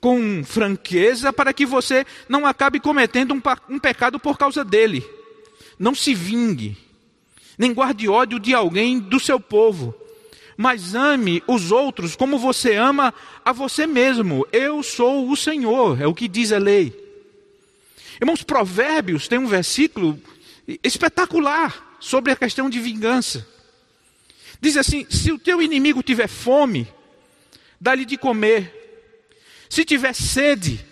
com 0.00 0.42
franqueza 0.44 1.32
para 1.32 1.52
que 1.52 1.66
você 1.66 2.06
não 2.28 2.46
acabe 2.46 2.80
cometendo 2.80 3.34
um, 3.34 3.42
um 3.68 3.78
pecado 3.78 4.18
por 4.18 4.38
causa 4.38 4.64
dele. 4.64 5.04
Não 5.78 5.94
se 5.94 6.14
vingue, 6.14 6.76
nem 7.56 7.72
guarde 7.72 8.08
ódio 8.08 8.38
de 8.38 8.54
alguém 8.54 8.98
do 8.98 9.18
seu 9.18 9.38
povo, 9.40 9.94
mas 10.56 10.94
ame 10.94 11.42
os 11.46 11.70
outros 11.70 12.16
como 12.16 12.38
você 12.38 12.74
ama 12.74 13.14
a 13.44 13.52
você 13.52 13.86
mesmo. 13.86 14.46
Eu 14.52 14.82
sou 14.82 15.30
o 15.30 15.36
Senhor, 15.36 16.00
é 16.00 16.06
o 16.06 16.14
que 16.14 16.28
diz 16.28 16.52
a 16.52 16.58
lei. 16.58 17.06
Irmãos, 18.20 18.42
Provérbios 18.42 19.28
tem 19.28 19.38
um 19.38 19.46
versículo 19.46 20.20
espetacular 20.82 21.96
sobre 22.00 22.32
a 22.32 22.36
questão 22.36 22.68
de 22.68 22.80
vingança. 22.80 23.46
Diz 24.60 24.76
assim: 24.76 25.06
se 25.08 25.30
o 25.30 25.38
teu 25.38 25.62
inimigo 25.62 26.02
tiver 26.02 26.28
fome, 26.28 26.88
dá-lhe 27.80 28.04
de 28.04 28.16
comer. 28.16 28.77
Se 29.68 29.84
tiver 29.84 30.14
sede, 30.14 30.84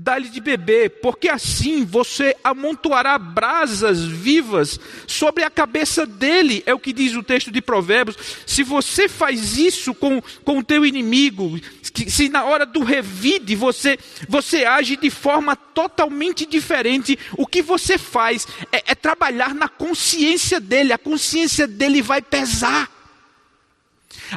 dá-lhe 0.00 0.30
de 0.30 0.40
beber, 0.40 1.00
porque 1.02 1.28
assim 1.28 1.84
você 1.84 2.34
amontoará 2.42 3.18
brasas 3.18 4.02
vivas 4.02 4.80
sobre 5.06 5.44
a 5.44 5.50
cabeça 5.50 6.06
dele, 6.06 6.62
é 6.64 6.72
o 6.72 6.78
que 6.78 6.90
diz 6.90 7.14
o 7.14 7.22
texto 7.22 7.50
de 7.50 7.60
Provérbios. 7.60 8.16
Se 8.46 8.62
você 8.62 9.10
faz 9.10 9.58
isso 9.58 9.92
com, 9.92 10.22
com 10.42 10.58
o 10.58 10.64
teu 10.64 10.86
inimigo, 10.86 11.60
se 12.08 12.30
na 12.30 12.44
hora 12.44 12.64
do 12.64 12.82
revide 12.82 13.54
você, 13.54 13.98
você 14.26 14.64
age 14.64 14.96
de 14.96 15.10
forma 15.10 15.54
totalmente 15.54 16.46
diferente, 16.46 17.18
o 17.36 17.46
que 17.46 17.60
você 17.60 17.98
faz 17.98 18.48
é, 18.72 18.92
é 18.92 18.94
trabalhar 18.94 19.54
na 19.54 19.68
consciência 19.68 20.58
dele, 20.58 20.94
a 20.94 20.98
consciência 20.98 21.66
dele 21.66 22.00
vai 22.00 22.22
pesar. 22.22 22.99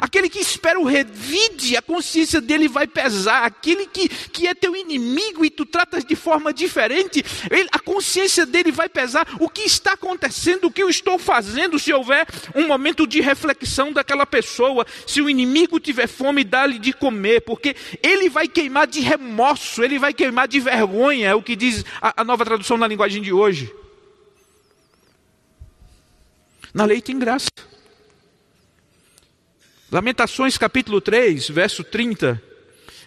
Aquele 0.00 0.28
que 0.28 0.38
espera 0.38 0.78
o 0.78 0.84
revide, 0.84 1.76
a 1.76 1.82
consciência 1.82 2.40
dele 2.40 2.68
vai 2.68 2.86
pesar. 2.86 3.44
Aquele 3.44 3.86
que, 3.86 4.08
que 4.08 4.46
é 4.46 4.54
teu 4.54 4.76
inimigo 4.76 5.44
e 5.44 5.50
tu 5.50 5.64
tratas 5.64 6.04
de 6.04 6.16
forma 6.16 6.52
diferente, 6.52 7.24
ele, 7.50 7.68
a 7.72 7.78
consciência 7.78 8.46
dele 8.46 8.72
vai 8.72 8.88
pesar. 8.88 9.26
O 9.40 9.48
que 9.48 9.62
está 9.62 9.92
acontecendo, 9.92 10.66
o 10.66 10.70
que 10.70 10.82
eu 10.82 10.88
estou 10.88 11.18
fazendo, 11.18 11.78
se 11.78 11.92
houver 11.92 12.26
um 12.54 12.66
momento 12.66 13.06
de 13.06 13.20
reflexão 13.20 13.92
daquela 13.92 14.26
pessoa, 14.26 14.86
se 15.06 15.20
o 15.20 15.28
inimigo 15.28 15.80
tiver 15.80 16.06
fome, 16.06 16.44
dá-lhe 16.44 16.78
de 16.78 16.92
comer, 16.92 17.40
porque 17.42 17.76
ele 18.02 18.28
vai 18.28 18.48
queimar 18.48 18.86
de 18.86 19.00
remorso, 19.00 19.82
ele 19.82 19.98
vai 19.98 20.12
queimar 20.12 20.48
de 20.48 20.60
vergonha, 20.60 21.28
é 21.28 21.34
o 21.34 21.42
que 21.42 21.56
diz 21.56 21.84
a, 22.00 22.22
a 22.22 22.24
nova 22.24 22.44
tradução 22.44 22.76
na 22.76 22.86
linguagem 22.86 23.22
de 23.22 23.32
hoje. 23.32 23.72
Na 26.72 26.84
lei 26.84 27.00
tem 27.00 27.18
graça. 27.18 27.48
Lamentações 29.94 30.58
capítulo 30.58 31.00
3, 31.00 31.50
verso 31.50 31.84
30, 31.84 32.42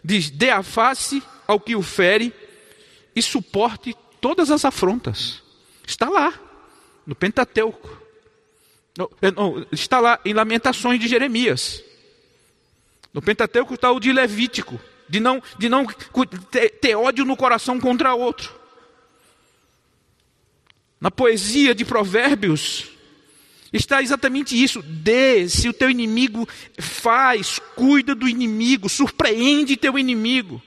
diz: 0.01 0.29
Dê 0.29 0.51
a 0.51 0.63
face 0.63 1.21
ao 1.45 1.59
que 1.59 1.75
o 1.75 1.81
fere 1.81 2.33
e 3.13 3.21
suporte 3.21 3.93
todas 4.21 4.49
as 4.49 4.63
afrontas. 4.63 5.43
Está 5.85 6.07
lá, 6.07 6.33
no 7.05 7.13
Pentateuco. 7.13 8.01
Não, 8.97 9.67
está 9.69 9.99
lá 9.99 10.17
em 10.23 10.33
Lamentações 10.33 10.97
de 10.97 11.09
Jeremias. 11.09 11.83
No 13.13 13.21
Pentateuco 13.21 13.73
está 13.73 13.91
o 13.91 13.99
de 13.99 14.13
Levítico, 14.13 14.79
de 15.09 15.19
não, 15.19 15.43
de 15.59 15.67
não 15.67 15.85
ter 16.79 16.95
ódio 16.95 17.25
no 17.25 17.35
coração 17.35 17.81
contra 17.81 18.15
outro. 18.15 18.57
Na 21.01 21.11
poesia 21.11 21.75
de 21.75 21.83
Provérbios, 21.83 22.96
Está 23.71 24.01
exatamente 24.01 24.61
isso. 24.61 24.81
Dê, 24.81 25.47
se 25.49 25.67
o 25.67 25.73
teu 25.73 25.89
inimigo 25.89 26.47
faz, 26.79 27.59
cuida 27.75 28.15
do 28.15 28.27
inimigo, 28.27 28.87
surpreende 28.87 29.75
teu 29.75 29.97
inimigo. 29.97 30.61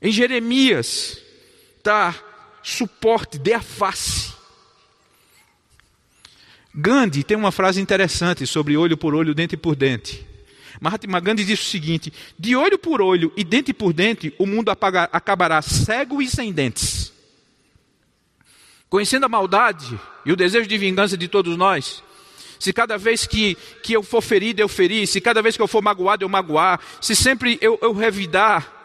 Em 0.00 0.10
Jeremias, 0.10 1.18
tá, 1.82 2.14
suporte, 2.62 3.38
dê 3.38 3.54
a 3.54 3.62
face. 3.62 4.32
Gandhi 6.74 7.22
tem 7.22 7.36
uma 7.36 7.52
frase 7.52 7.80
interessante 7.80 8.46
sobre 8.46 8.76
olho 8.76 8.96
por 8.96 9.14
olho, 9.14 9.34
dente 9.34 9.56
por 9.56 9.76
dente. 9.76 10.26
Mahatma 10.80 11.20
Gandhi 11.20 11.44
diz 11.44 11.60
o 11.60 11.70
seguinte: 11.70 12.12
de 12.38 12.56
olho 12.56 12.78
por 12.78 13.00
olho 13.00 13.32
e 13.36 13.44
dente 13.44 13.72
por 13.72 13.92
dente, 13.92 14.34
o 14.38 14.46
mundo 14.46 14.70
acabará 14.70 15.60
cego 15.62 16.22
e 16.22 16.26
sem 16.26 16.52
dentes. 16.52 17.11
Conhecendo 18.92 19.24
a 19.24 19.28
maldade 19.28 19.98
e 20.22 20.30
o 20.30 20.36
desejo 20.36 20.68
de 20.68 20.76
vingança 20.76 21.16
de 21.16 21.26
todos 21.26 21.56
nós, 21.56 22.04
se 22.58 22.74
cada 22.74 22.98
vez 22.98 23.26
que, 23.26 23.54
que 23.82 23.94
eu 23.94 24.02
for 24.02 24.20
ferido 24.20 24.60
eu 24.60 24.68
ferir, 24.68 25.06
se 25.06 25.18
cada 25.18 25.40
vez 25.40 25.56
que 25.56 25.62
eu 25.62 25.66
for 25.66 25.80
magoado 25.80 26.26
eu 26.26 26.28
magoar, 26.28 26.78
se 27.00 27.16
sempre 27.16 27.56
eu, 27.62 27.78
eu 27.80 27.94
revidar, 27.94 28.81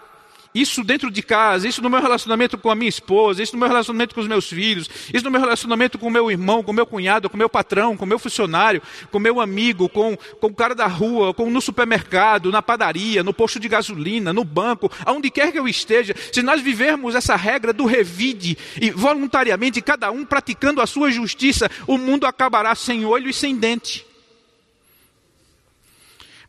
isso 0.54 0.84
dentro 0.84 1.12
de 1.12 1.22
casa, 1.22 1.68
isso 1.68 1.82
no 1.82 1.90
meu 1.90 2.02
relacionamento 2.02 2.58
com 2.58 2.70
a 2.70 2.76
minha 2.76 2.90
esposa, 2.90 3.44
isso 3.44 3.54
no 3.54 3.60
meu 3.60 3.68
relacionamento 3.68 4.16
com 4.16 4.22
os 4.22 4.28
meus 4.28 4.48
filhos, 4.50 4.90
isso 5.14 5.24
no 5.24 5.32
meu 5.32 5.40
relacionamento 5.40 5.98
com 5.98 6.08
o 6.08 6.12
meu 6.12 6.32
irmão, 6.32 6.64
com 6.64 6.72
o 6.72 6.74
meu 6.74 6.86
cunhado, 6.86 7.30
com 7.30 7.36
o 7.36 7.38
meu 7.38 7.50
patrão, 7.50 7.96
com 7.96 8.06
o 8.06 8.08
meu 8.08 8.20
funcionário, 8.20 8.82
com 9.12 9.18
o 9.18 9.22
meu 9.22 9.40
amigo, 9.40 9.90
com, 9.90 10.16
com 10.16 10.48
o 10.48 10.54
cara 10.54 10.74
da 10.74 10.88
rua, 10.88 11.34
com 11.34 11.50
no 11.50 11.62
supermercado, 11.62 12.52
na 12.52 12.62
padaria, 12.62 13.24
no 13.24 13.34
posto 13.34 13.60
de 13.60 13.68
gasolina, 13.68 14.34
no 14.34 14.44
banco, 14.44 14.92
aonde 15.06 15.30
quer 15.30 15.52
que 15.52 15.60
eu 15.60 15.68
esteja. 15.68 16.16
Se 16.32 16.42
nós 16.42 16.62
vivermos 16.62 17.16
essa 17.16 17.36
regra 17.36 17.74
do 17.74 17.86
revide 17.86 18.58
e 18.82 18.90
voluntariamente 18.92 19.82
cada 19.82 20.12
um 20.12 20.26
praticando 20.26 20.82
a 20.82 20.88
sua 20.88 21.12
justiça, 21.12 21.70
o 21.86 21.98
mundo 21.98 22.26
acabará 22.26 22.76
sem 22.76 23.06
olho 23.06 23.30
e 23.30 23.34
sem 23.34 23.56
dente. 23.56 24.06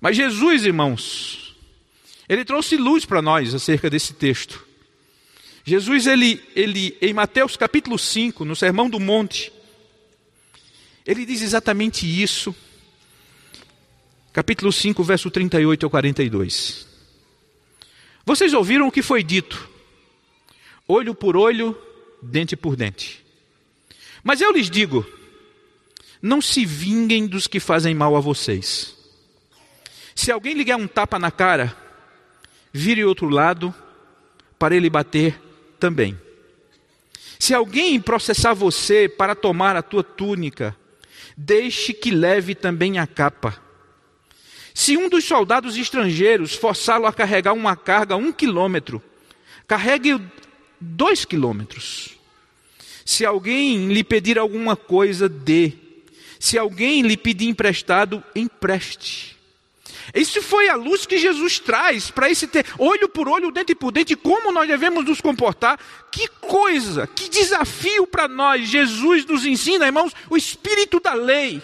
Mas 0.01 0.17
Jesus, 0.17 0.65
irmãos, 0.65 1.48
ele 2.29 2.45
trouxe 2.45 2.77
luz 2.77 3.05
para 3.05 3.23
nós 3.23 3.55
acerca 3.55 3.89
desse 3.89 4.13
texto. 4.13 4.67
Jesus, 5.65 6.07
ele, 6.07 6.43
ele, 6.55 6.97
em 7.01 7.13
Mateus 7.13 7.57
capítulo 7.57 7.99
5, 7.99 8.45
no 8.45 8.57
Sermão 8.57 8.89
do 8.89 8.99
Monte, 9.01 9.53
ele 11.07 11.25
diz 11.25 11.43
exatamente 11.43 12.07
isso. 12.07 12.55
Capítulo 14.33 14.73
5, 14.73 15.03
verso 15.03 15.31
38 15.31 15.85
ao 15.85 15.91
42. 15.91 16.87
Vocês 18.25 18.53
ouviram 18.53 18.89
o 18.89 18.93
que 18.93 19.03
foi 19.03 19.23
dito: 19.23 19.69
olho 20.87 21.15
por 21.15 21.37
olho, 21.37 21.77
dente 22.23 22.57
por 22.57 22.77
dente. 22.77 23.25
Mas 24.23 24.41
eu 24.41 24.53
lhes 24.53 24.69
digo: 24.69 25.07
não 26.21 26.41
se 26.41 26.65
vinguem 26.65 27.27
dos 27.27 27.47
que 27.47 27.59
fazem 27.61 27.95
mal 27.95 28.15
a 28.17 28.21
vocês. 28.21 28.95
Se 30.15 30.31
alguém 30.31 30.55
lhe 30.55 30.65
der 30.65 30.77
um 30.77 30.87
tapa 30.87 31.19
na 31.19 31.31
cara, 31.31 31.77
vire 32.73 33.05
outro 33.05 33.29
lado 33.29 33.75
para 34.59 34.75
ele 34.75 34.91
bater 34.91 35.41
também. 35.79 36.19
Se 37.39 37.55
alguém 37.55 38.01
processar 38.01 38.53
você 38.53 39.09
para 39.09 39.35
tomar 39.35 39.77
a 39.77 39.83
tua 39.83 40.03
túnica, 40.03 40.77
deixe 41.37 41.93
que 41.93 42.11
leve 42.11 42.55
também 42.55 42.99
a 42.99 43.07
capa. 43.07 43.63
Se 44.75 44.97
um 44.97 45.09
dos 45.09 45.25
soldados 45.25 45.77
estrangeiros 45.77 46.55
forçá-lo 46.55 47.07
a 47.07 47.13
carregar 47.13 47.53
uma 47.53 47.77
carga 47.77 48.17
um 48.17 48.33
quilômetro, 48.33 49.03
carregue 49.67 50.21
dois 50.81 51.25
quilômetros. 51.25 52.17
Se 53.05 53.25
alguém 53.25 53.89
lhe 53.89 54.05
pedir 54.05 54.39
alguma 54.39 54.77
coisa, 54.77 55.29
dê. 55.29 55.73
Se 56.39 56.59
alguém 56.59 57.03
lhe 57.03 57.17
pedir 57.17 57.49
emprestado, 57.49 58.23
empreste. 58.35 59.38
Isso 60.15 60.43
foi 60.43 60.69
a 60.69 60.75
luz 60.75 61.07
que 61.07 61.19
Jesus 61.19 61.59
traz 61.59 62.11
para 62.11 62.31
esse 62.31 62.47
ter 62.47 62.65
olho 62.79 63.09
por 63.09 63.29
olho, 63.29 63.51
dente 63.51 63.75
por 63.75 63.93
dente, 63.93 64.17
como 64.17 64.53
nós 64.53 64.67
devemos 64.67 65.05
nos 65.05 65.21
comportar. 65.21 65.79
Que 66.11 66.29
coisa, 66.29 67.07
que 67.07 67.29
desafio 67.29 68.07
para 68.07 68.27
nós. 68.27 68.69
Jesus 68.69 69.25
nos 69.27 69.45
ensina, 69.45 69.87
irmãos, 69.87 70.13
o 70.31 70.37
espírito 70.37 71.01
da 71.01 71.15
lei. 71.15 71.63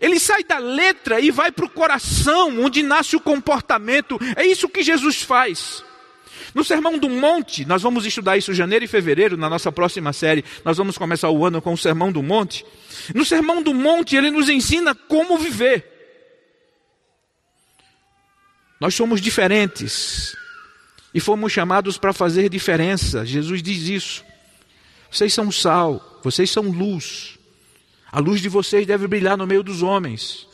Ele 0.00 0.20
sai 0.20 0.44
da 0.44 0.58
letra 0.58 1.20
e 1.20 1.30
vai 1.30 1.50
para 1.50 1.64
o 1.64 1.70
coração, 1.70 2.60
onde 2.60 2.82
nasce 2.82 3.16
o 3.16 3.20
comportamento. 3.20 4.18
É 4.36 4.46
isso 4.46 4.68
que 4.68 4.82
Jesus 4.82 5.22
faz. 5.22 5.84
No 6.54 6.64
Sermão 6.64 6.96
do 6.96 7.08
Monte, 7.08 7.64
nós 7.66 7.82
vamos 7.82 8.06
estudar 8.06 8.36
isso 8.36 8.52
em 8.52 8.54
janeiro 8.54 8.84
e 8.84 8.88
fevereiro, 8.88 9.36
na 9.36 9.48
nossa 9.48 9.72
próxima 9.72 10.12
série. 10.12 10.44
Nós 10.64 10.76
vamos 10.76 10.96
começar 10.96 11.28
o 11.30 11.44
ano 11.44 11.60
com 11.60 11.72
o 11.72 11.78
Sermão 11.78 12.12
do 12.12 12.22
Monte. 12.22 12.64
No 13.14 13.24
Sermão 13.24 13.62
do 13.62 13.74
Monte, 13.74 14.16
ele 14.16 14.30
nos 14.30 14.48
ensina 14.48 14.94
como 14.94 15.36
viver. 15.36 15.95
Nós 18.78 18.94
somos 18.94 19.20
diferentes 19.20 20.36
e 21.14 21.20
fomos 21.20 21.52
chamados 21.52 21.96
para 21.96 22.12
fazer 22.12 22.48
diferença. 22.48 23.24
Jesus 23.24 23.62
diz 23.62 23.88
isso. 23.88 24.24
Vocês 25.10 25.32
são 25.32 25.50
sal, 25.50 26.20
vocês 26.22 26.50
são 26.50 26.64
luz. 26.70 27.38
A 28.12 28.20
luz 28.20 28.40
de 28.40 28.48
vocês 28.48 28.86
deve 28.86 29.06
brilhar 29.06 29.36
no 29.36 29.46
meio 29.46 29.62
dos 29.62 29.82
homens. 29.82 30.46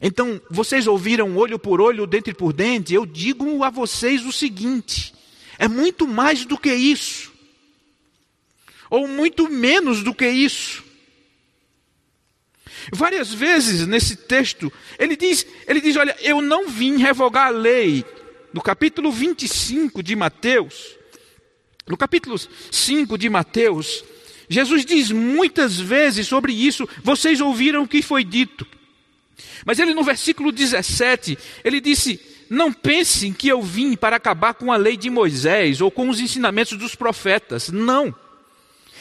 Então, 0.00 0.40
vocês 0.48 0.86
ouviram 0.86 1.36
olho 1.36 1.58
por 1.58 1.80
olho, 1.80 2.06
dente 2.06 2.32
por 2.32 2.52
dente. 2.52 2.94
Eu 2.94 3.04
digo 3.04 3.62
a 3.62 3.70
vocês 3.70 4.24
o 4.24 4.32
seguinte: 4.32 5.12
é 5.58 5.68
muito 5.68 6.06
mais 6.06 6.44
do 6.44 6.56
que 6.56 6.72
isso, 6.72 7.32
ou 8.88 9.06
muito 9.06 9.48
menos 9.48 10.02
do 10.02 10.14
que 10.14 10.28
isso. 10.28 10.87
Várias 12.92 13.32
vezes 13.32 13.86
nesse 13.86 14.16
texto, 14.16 14.72
ele 14.98 15.16
diz, 15.16 15.46
ele 15.66 15.80
diz: 15.80 15.96
Olha, 15.96 16.16
eu 16.20 16.40
não 16.40 16.68
vim 16.68 16.96
revogar 16.98 17.48
a 17.48 17.50
lei. 17.50 18.04
No 18.52 18.62
capítulo 18.62 19.12
25 19.12 20.02
de 20.02 20.16
Mateus, 20.16 20.96
no 21.86 21.96
capítulo 21.96 22.36
5 22.70 23.18
de 23.18 23.28
Mateus, 23.28 24.04
Jesus 24.48 24.84
diz 24.84 25.10
muitas 25.10 25.78
vezes 25.78 26.26
sobre 26.26 26.52
isso, 26.52 26.88
vocês 27.02 27.40
ouviram 27.40 27.82
o 27.82 27.88
que 27.88 28.00
foi 28.00 28.24
dito. 28.24 28.66
Mas 29.64 29.78
ele 29.78 29.94
no 29.94 30.02
versículo 30.02 30.50
17, 30.50 31.38
ele 31.64 31.80
disse: 31.80 32.20
Não 32.48 32.72
pensem 32.72 33.32
que 33.32 33.48
eu 33.48 33.62
vim 33.62 33.94
para 33.96 34.16
acabar 34.16 34.54
com 34.54 34.72
a 34.72 34.76
lei 34.76 34.96
de 34.96 35.10
Moisés 35.10 35.80
ou 35.80 35.90
com 35.90 36.08
os 36.08 36.20
ensinamentos 36.20 36.76
dos 36.78 36.94
profetas. 36.94 37.68
Não. 37.68 38.14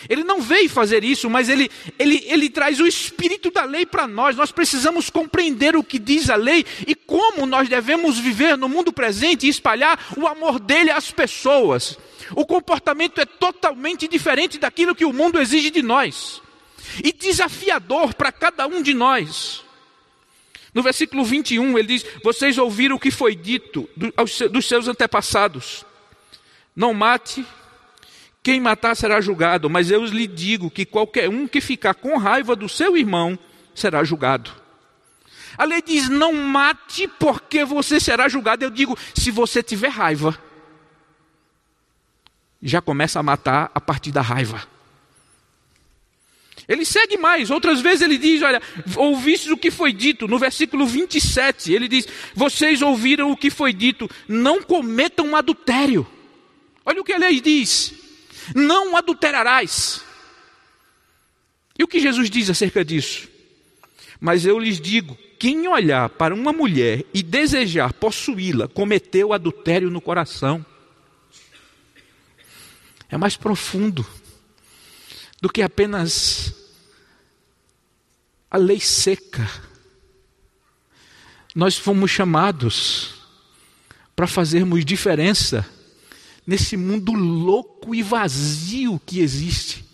Ele 0.10 0.24
não 0.24 0.42
veio 0.42 0.70
fazer 0.70 1.04
isso, 1.04 1.30
mas 1.30 1.50
ele, 1.50 1.70
ele, 1.98 2.24
ele 2.28 2.50
traz 2.50 2.80
o 2.80 2.88
espírito 2.88 3.52
da 3.52 3.64
lei 3.64 3.86
para 3.86 4.08
nós. 4.08 4.36
Nós 4.36 4.52
precisamos 4.52 5.10
compreender 5.10 5.76
o 5.76 5.84
que 5.84 6.00
diz 6.00 6.30
a 6.30 6.36
lei 6.36 6.66
e 6.86 6.94
como 6.94 7.46
nós 7.46 7.68
devemos 7.68 8.18
viver 8.18 8.58
no 8.58 8.70
mundo 8.70 8.94
presente 8.94 9.46
e 9.46 9.50
espalhar 9.50 10.00
o 10.16 10.28
amor 10.28 10.60
dele 10.60 10.92
às 10.92 11.12
pessoas. 11.12 11.98
O 12.36 12.46
comportamento 12.46 13.22
é 13.22 13.26
totalmente 13.26 14.08
diferente 14.08 14.58
daquilo 14.58 14.96
que 14.96 15.06
o 15.06 15.14
mundo 15.14 15.40
exige 15.40 15.70
de 15.70 15.82
nós 15.82 16.42
e 17.04 17.12
desafiador 17.12 18.14
para 18.14 18.32
cada 18.32 18.68
um 18.68 18.82
de 18.82 18.94
nós. 18.94 19.64
No 20.74 20.84
versículo 20.84 21.24
21, 21.24 21.78
ele 21.78 21.88
diz: 21.88 22.06
Vocês 22.24 22.58
ouviram 22.58 22.98
o 22.98 23.00
que 23.00 23.12
foi 23.12 23.36
dito 23.36 23.90
dos 24.52 24.68
seus 24.68 24.88
antepassados: 24.88 25.86
Não 26.76 26.94
mate, 26.94 27.46
quem 28.48 28.62
matar 28.62 28.96
será 28.96 29.20
julgado, 29.20 29.70
mas 29.70 29.92
eu 29.92 30.06
lhe 30.06 30.26
digo 30.26 30.72
que 30.72 30.86
qualquer 30.86 31.28
um 31.28 31.46
que 31.46 31.60
ficar 31.60 31.94
com 31.94 32.18
raiva 32.18 32.56
do 32.56 32.70
seu 32.70 32.96
irmão 32.96 33.38
será 33.76 34.06
julgado. 34.06 34.50
A 35.58 35.66
lei 35.66 35.82
diz: 35.82 36.08
não 36.08 36.32
mate, 36.32 37.10
porque 37.10 37.66
você 37.66 38.00
será 38.00 38.30
julgado. 38.30 38.64
Eu 38.64 38.70
digo: 38.70 38.98
se 39.14 39.32
você 39.32 39.62
tiver 39.62 39.90
raiva, 39.90 40.42
já 42.64 42.80
começa 42.82 43.20
a 43.20 43.24
matar 43.24 43.70
a 43.76 43.82
partir 43.82 44.14
da 44.14 44.22
raiva. 44.22 44.66
Ele 46.70 46.86
segue 46.86 47.18
mais, 47.18 47.52
outras 47.52 47.82
vezes 47.82 48.04
ele 48.04 48.18
diz: 48.18 48.42
Olha, 48.42 48.62
ouviste 48.96 49.52
o 49.52 49.58
que 49.58 49.70
foi 49.70 49.92
dito, 49.92 50.26
no 50.26 50.40
versículo 50.40 50.88
27, 50.88 51.74
ele 51.74 51.90
diz: 51.90 52.08
Vocês 52.34 52.82
ouviram 52.82 53.30
o 53.30 53.36
que 53.36 53.50
foi 53.50 53.74
dito, 53.74 54.10
não 54.26 54.64
cometam 54.64 55.36
adultério. 55.36 56.08
Olha 56.86 57.02
o 57.02 57.04
que 57.04 57.12
a 57.12 57.18
lei 57.18 57.42
diz: 57.42 58.07
não 58.56 58.96
adulterarás. 58.96 60.02
E 61.78 61.84
o 61.84 61.88
que 61.88 62.00
Jesus 62.00 62.30
diz 62.30 62.50
acerca 62.50 62.84
disso? 62.84 63.28
Mas 64.20 64.46
eu 64.46 64.58
lhes 64.60 64.80
digo: 64.80 65.18
quem 65.40 65.68
olhar 65.68 66.10
para 66.10 66.34
uma 66.34 66.52
mulher 66.52 67.06
e 67.14 67.22
desejar 67.22 67.94
possuí-la, 67.94 68.68
cometeu 68.68 69.34
adultério 69.34 69.90
no 69.90 70.02
coração. 70.02 70.66
É 73.10 73.18
mais 73.18 73.38
profundo 73.38 74.06
do 75.40 75.50
que 75.50 75.62
apenas 75.62 76.54
a 78.50 78.58
lei 78.58 78.80
seca. 78.80 79.50
Nós 81.56 81.78
fomos 81.78 82.12
chamados 82.12 83.16
para 84.16 84.28
fazermos 84.28 84.84
diferença 84.84 85.68
nesse 86.48 86.78
mundo 86.78 87.12
louco 87.12 87.94
e 87.94 88.02
vazio 88.02 89.00
que 89.06 89.20
existe. 89.20 89.86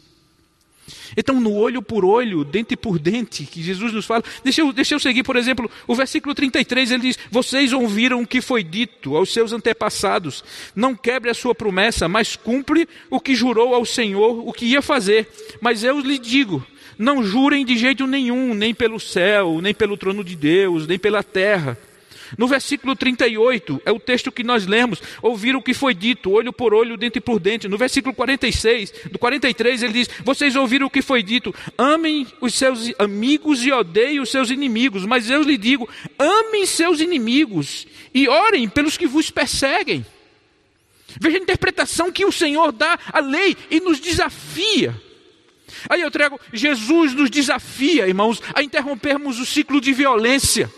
Então, 1.18 1.40
no 1.40 1.54
olho 1.54 1.82
por 1.82 2.04
olho, 2.06 2.44
dente 2.44 2.76
por 2.76 3.00
dente, 3.00 3.46
que 3.46 3.62
Jesus 3.62 3.94
nos 3.94 4.06
fala. 4.06 4.24
Deixa 4.44 4.62
eu, 4.62 4.74
deixa 4.74 4.96
eu 4.96 5.00
seguir, 5.00 5.24
por 5.24 5.36
exemplo, 5.36 5.70
o 5.88 5.96
versículo 5.96 6.34
33, 6.34 6.92
ele 6.92 7.02
diz: 7.04 7.20
Vocês 7.30 7.72
ouviram 7.72 8.22
o 8.22 8.28
que 8.28 8.42
foi 8.42 8.64
dito 8.64 9.16
aos 9.16 9.32
seus 9.32 9.54
antepassados. 9.54 10.44
Não 10.76 10.96
quebre 10.96 11.30
a 11.30 11.34
sua 11.34 11.54
promessa, 11.54 12.08
mas 12.08 12.36
cumpre 12.36 12.88
o 13.10 13.20
que 13.20 13.36
jurou 13.36 13.74
ao 13.74 13.86
Senhor, 13.86 14.48
o 14.48 14.52
que 14.52 14.66
ia 14.66 14.82
fazer. 14.82 15.28
Mas 15.62 15.84
eu 15.84 16.00
lhe 16.00 16.18
digo: 16.18 16.66
não 16.98 17.24
jurem 17.24 17.66
de 17.66 17.78
jeito 17.78 18.08
nenhum, 18.08 18.54
nem 18.54 18.74
pelo 18.74 19.00
céu, 19.00 19.60
nem 19.62 19.74
pelo 19.74 19.98
trono 19.98 20.24
de 20.24 20.36
Deus, 20.36 20.88
nem 20.88 20.98
pela 20.98 21.24
terra 21.24 21.78
no 22.38 22.48
versículo 22.48 22.96
38, 22.96 23.82
é 23.86 23.92
o 23.92 24.00
texto 24.00 24.32
que 24.32 24.44
nós 24.44 24.66
lemos, 24.66 25.02
ouviram 25.22 25.60
o 25.60 25.64
que 25.64 25.74
foi 25.74 25.94
dito, 25.94 26.32
olho 26.32 26.52
por 26.52 26.74
olho, 26.74 26.98
dente 26.98 27.20
por 27.20 27.40
dente. 27.40 27.68
No 27.68 27.78
versículo 27.78 28.14
46, 28.14 28.94
do 29.12 29.20
43, 29.20 29.84
ele 29.84 29.94
diz: 29.94 30.10
Vocês 30.24 30.56
ouviram 30.56 30.88
o 30.88 30.90
que 30.90 31.02
foi 31.02 31.24
dito, 31.24 31.54
amem 31.78 32.28
os 32.42 32.54
seus 32.54 32.92
amigos 33.00 33.66
e 33.66 33.72
odeiem 33.72 34.20
os 34.20 34.30
seus 34.30 34.50
inimigos. 34.50 35.06
Mas 35.06 35.30
eu 35.30 35.42
lhe 35.42 35.58
digo: 35.58 35.88
amem 36.18 36.66
seus 36.66 37.00
inimigos 37.00 37.88
e 38.14 38.28
orem 38.28 38.68
pelos 38.68 38.98
que 38.98 39.08
vos 39.08 39.30
perseguem. 39.30 40.06
Veja 41.20 41.38
a 41.38 41.42
interpretação 41.42 42.12
que 42.12 42.26
o 42.26 42.32
Senhor 42.32 42.72
dá 42.72 42.98
à 43.12 43.20
lei 43.20 43.56
e 43.70 43.80
nos 43.80 44.00
desafia. 44.00 45.00
Aí 45.90 46.02
eu 46.02 46.12
trago, 46.12 46.40
Jesus 46.52 47.14
nos 47.14 47.30
desafia, 47.30 48.08
irmãos, 48.08 48.42
a 48.54 48.64
interrompermos 48.64 49.40
o 49.40 49.46
ciclo 49.46 49.82
de 49.82 49.94
violência. 49.94 50.72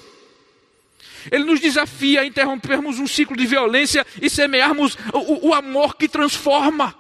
Ele 1.31 1.43
nos 1.43 1.59
desafia 1.59 2.21
a 2.21 2.25
interrompermos 2.25 2.99
um 2.99 3.07
ciclo 3.07 3.35
de 3.35 3.45
violência 3.45 4.05
e 4.21 4.29
semearmos 4.29 4.97
o, 5.13 5.49
o 5.49 5.53
amor 5.53 5.95
que 5.95 6.07
transforma. 6.07 6.95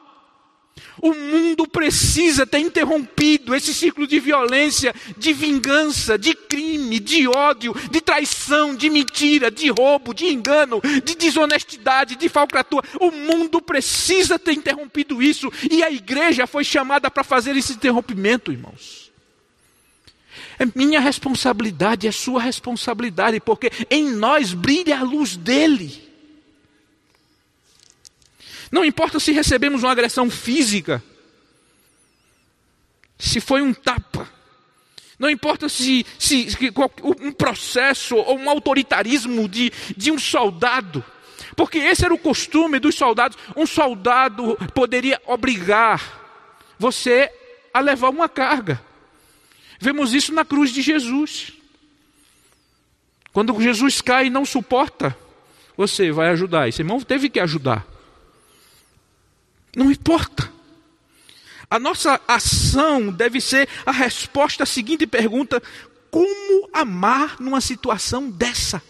O 1.01 1.13
mundo 1.13 1.67
precisa 1.67 2.45
ter 2.45 2.59
interrompido 2.59 3.53
esse 3.53 3.73
ciclo 3.73 4.07
de 4.07 4.19
violência, 4.19 4.93
de 5.17 5.33
vingança, 5.33 6.17
de 6.17 6.33
crime, 6.33 6.99
de 6.99 7.27
ódio, 7.27 7.75
de 7.91 8.01
traição, 8.01 8.73
de 8.75 8.89
mentira, 8.89 9.51
de 9.51 9.69
roubo, 9.69 10.13
de 10.13 10.25
engano, 10.27 10.81
de 11.03 11.15
desonestidade, 11.15 12.15
de 12.15 12.29
falcatrua. 12.29 12.83
O 12.99 13.11
mundo 13.11 13.61
precisa 13.61 14.39
ter 14.39 14.53
interrompido 14.53 15.21
isso 15.21 15.51
e 15.69 15.83
a 15.83 15.91
igreja 15.91 16.47
foi 16.47 16.63
chamada 16.63 17.11
para 17.11 17.23
fazer 17.23 17.55
esse 17.55 17.73
interrompimento, 17.73 18.51
irmãos. 18.51 19.04
É 20.57 20.65
minha 20.75 20.99
responsabilidade, 20.99 22.07
é 22.07 22.11
sua 22.11 22.41
responsabilidade, 22.41 23.39
porque 23.39 23.71
em 23.89 24.11
nós 24.11 24.53
brilha 24.53 24.99
a 24.99 25.03
luz 25.03 25.35
dele. 25.35 26.03
Não 28.71 28.83
importa 28.83 29.19
se 29.19 29.31
recebemos 29.31 29.83
uma 29.83 29.91
agressão 29.91 30.29
física, 30.29 31.03
se 33.17 33.39
foi 33.39 33.61
um 33.61 33.73
tapa, 33.73 34.29
não 35.17 35.29
importa 35.29 35.69
se, 35.69 36.05
se, 36.19 36.51
se 36.51 36.73
um 37.21 37.31
processo 37.31 38.15
ou 38.17 38.37
um 38.37 38.49
autoritarismo 38.49 39.47
de, 39.47 39.71
de 39.95 40.11
um 40.11 40.19
soldado, 40.19 41.03
porque 41.55 41.77
esse 41.77 42.03
era 42.03 42.13
o 42.13 42.19
costume 42.19 42.79
dos 42.79 42.95
soldados. 42.95 43.37
Um 43.55 43.65
soldado 43.65 44.57
poderia 44.73 45.21
obrigar 45.25 46.01
você 46.77 47.31
a 47.73 47.79
levar 47.79 48.09
uma 48.09 48.27
carga. 48.27 48.81
Vemos 49.79 50.13
isso 50.13 50.33
na 50.33 50.45
cruz 50.45 50.71
de 50.71 50.81
Jesus. 50.81 51.53
Quando 53.31 53.61
Jesus 53.61 53.99
cai 54.01 54.27
e 54.27 54.29
não 54.29 54.45
suporta, 54.45 55.17
você 55.75 56.11
vai 56.11 56.29
ajudar. 56.29 56.69
Esse 56.69 56.81
irmão 56.81 57.01
teve 57.01 57.29
que 57.29 57.39
ajudar. 57.39 57.85
Não 59.75 59.91
importa. 59.91 60.51
A 61.69 61.77
nossa 61.77 62.21
ação 62.27 63.11
deve 63.11 63.41
ser 63.41 63.67
a 63.85 63.91
resposta 63.91 64.63
à 64.63 64.65
seguinte 64.65 65.05
pergunta: 65.05 65.61
como 66.09 66.69
amar 66.71 67.35
numa 67.41 67.59
situação 67.59 68.29
dessa? 68.29 68.81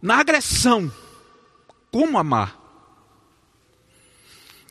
Na 0.00 0.20
agressão, 0.20 0.92
como 1.90 2.18
amar? 2.18 2.56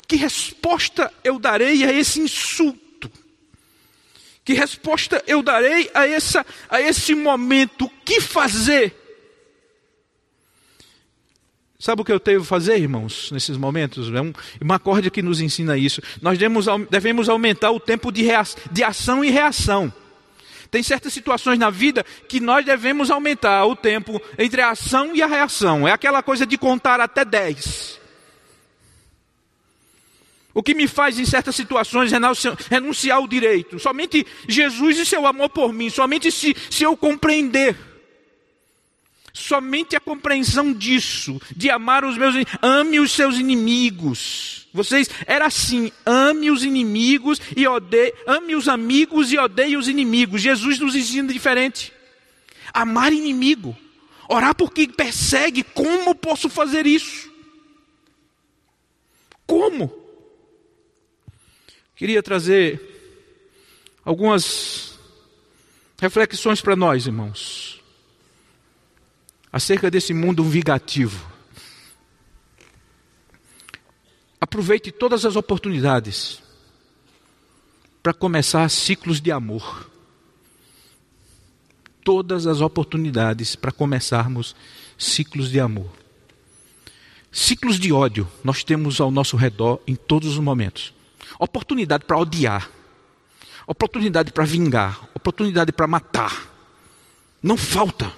Que 0.07 0.15
resposta 0.15 1.13
eu 1.21 1.37
darei 1.37 1.83
a 1.83 1.91
esse 1.91 2.21
insulto? 2.21 2.86
Que 4.47 4.53
resposta 4.53 5.21
eu 5.27 5.43
darei 5.43 5.91
a, 5.93 6.07
essa, 6.07 6.45
a 6.69 6.79
esse 6.79 7.13
momento? 7.13 7.83
O 7.83 7.89
que 7.89 8.21
fazer? 8.21 8.95
Sabe 11.77 12.01
o 12.01 12.05
que 12.05 12.13
eu 12.13 12.19
que 12.19 12.39
fazer, 12.39 12.77
irmãos, 12.77 13.29
nesses 13.29 13.57
momentos? 13.57 14.09
É 14.09 14.21
um, 14.21 14.31
uma 14.61 14.79
corda 14.79 15.09
que 15.09 15.21
nos 15.21 15.41
ensina 15.41 15.77
isso. 15.77 16.01
Nós 16.21 16.37
devemos, 16.37 16.65
devemos 16.89 17.27
aumentar 17.27 17.71
o 17.71 17.79
tempo 17.81 18.09
de, 18.09 18.23
rea, 18.23 18.41
de 18.71 18.85
ação 18.85 19.21
e 19.21 19.29
reação. 19.29 19.91
Tem 20.71 20.81
certas 20.81 21.11
situações 21.11 21.59
na 21.59 21.69
vida 21.69 22.05
que 22.29 22.39
nós 22.39 22.63
devemos 22.65 23.11
aumentar 23.11 23.65
o 23.65 23.75
tempo 23.75 24.21
entre 24.39 24.61
a 24.61 24.69
ação 24.69 25.13
e 25.13 25.21
a 25.21 25.27
reação. 25.27 25.85
É 25.85 25.91
aquela 25.91 26.23
coisa 26.23 26.45
de 26.45 26.57
contar 26.57 27.01
até 27.01 27.25
10. 27.25 27.96
O 30.57 30.63
que 30.63 30.73
me 30.73 30.87
faz, 30.87 31.19
em 31.19 31.23
certas 31.23 31.55
situações, 31.55 32.11
renunciar 32.67 33.17
ao 33.17 33.27
direito. 33.27 33.77
Somente 33.77 34.25
Jesus 34.47 34.97
e 34.97 35.05
seu 35.05 35.27
amor 35.27 35.49
por 35.49 35.71
mim. 35.71 35.87
Somente 35.87 36.31
se, 36.31 36.55
se 36.67 36.81
eu 36.81 36.97
compreender. 36.97 37.77
Somente 39.31 39.95
a 39.95 39.99
compreensão 39.99 40.73
disso, 40.73 41.39
de 41.55 41.69
amar 41.69 42.03
os 42.03 42.17
meus 42.17 42.33
ame 42.59 42.99
os 42.99 43.11
seus 43.11 43.37
inimigos. 43.37 44.67
Vocês, 44.73 45.07
era 45.27 45.45
assim, 45.45 45.91
ame 46.03 46.49
os 46.49 46.63
inimigos 46.63 47.39
e 47.55 47.67
odeie, 47.67 48.11
ame 48.25 48.55
os 48.55 48.67
amigos 48.67 49.31
e 49.31 49.37
odeie 49.37 49.77
os 49.77 49.87
inimigos. 49.87 50.41
Jesus 50.41 50.79
nos 50.79 50.95
ensina 50.95 51.31
diferente. 51.31 51.93
Amar 52.73 53.13
inimigo, 53.13 53.77
orar 54.27 54.55
por 54.55 54.73
quem 54.73 54.89
persegue, 54.89 55.61
como 55.61 56.15
posso 56.15 56.49
fazer 56.49 56.87
isso? 56.87 57.31
Como? 59.45 60.06
Queria 61.97 62.21
trazer 62.21 62.79
algumas 64.05 64.99
reflexões 65.99 66.61
para 66.61 66.75
nós, 66.75 67.07
irmãos, 67.07 67.81
acerca 69.51 69.89
desse 69.89 70.13
mundo 70.13 70.43
vingativo. 70.43 71.27
Aproveite 74.39 74.91
todas 74.91 75.25
as 75.25 75.35
oportunidades 75.35 76.39
para 78.03 78.13
começar 78.13 78.69
ciclos 78.69 79.19
de 79.19 79.31
amor. 79.31 79.89
Todas 82.03 82.45
as 82.45 82.61
oportunidades 82.61 83.55
para 83.55 83.71
começarmos 83.71 84.55
ciclos 84.99 85.49
de 85.49 85.59
amor. 85.59 85.91
Ciclos 87.31 87.79
de 87.79 87.91
ódio 87.91 88.31
nós 88.43 88.63
temos 88.63 89.01
ao 89.01 89.09
nosso 89.09 89.35
redor 89.35 89.81
em 89.87 89.95
todos 89.95 90.33
os 90.33 90.37
momentos 90.37 90.95
oportunidade 91.39 92.05
para 92.05 92.17
odiar, 92.17 92.69
oportunidade 93.65 94.31
para 94.31 94.45
vingar, 94.45 95.07
oportunidade 95.13 95.71
para 95.71 95.87
matar. 95.87 96.47
Não 97.41 97.57
falta. 97.57 98.11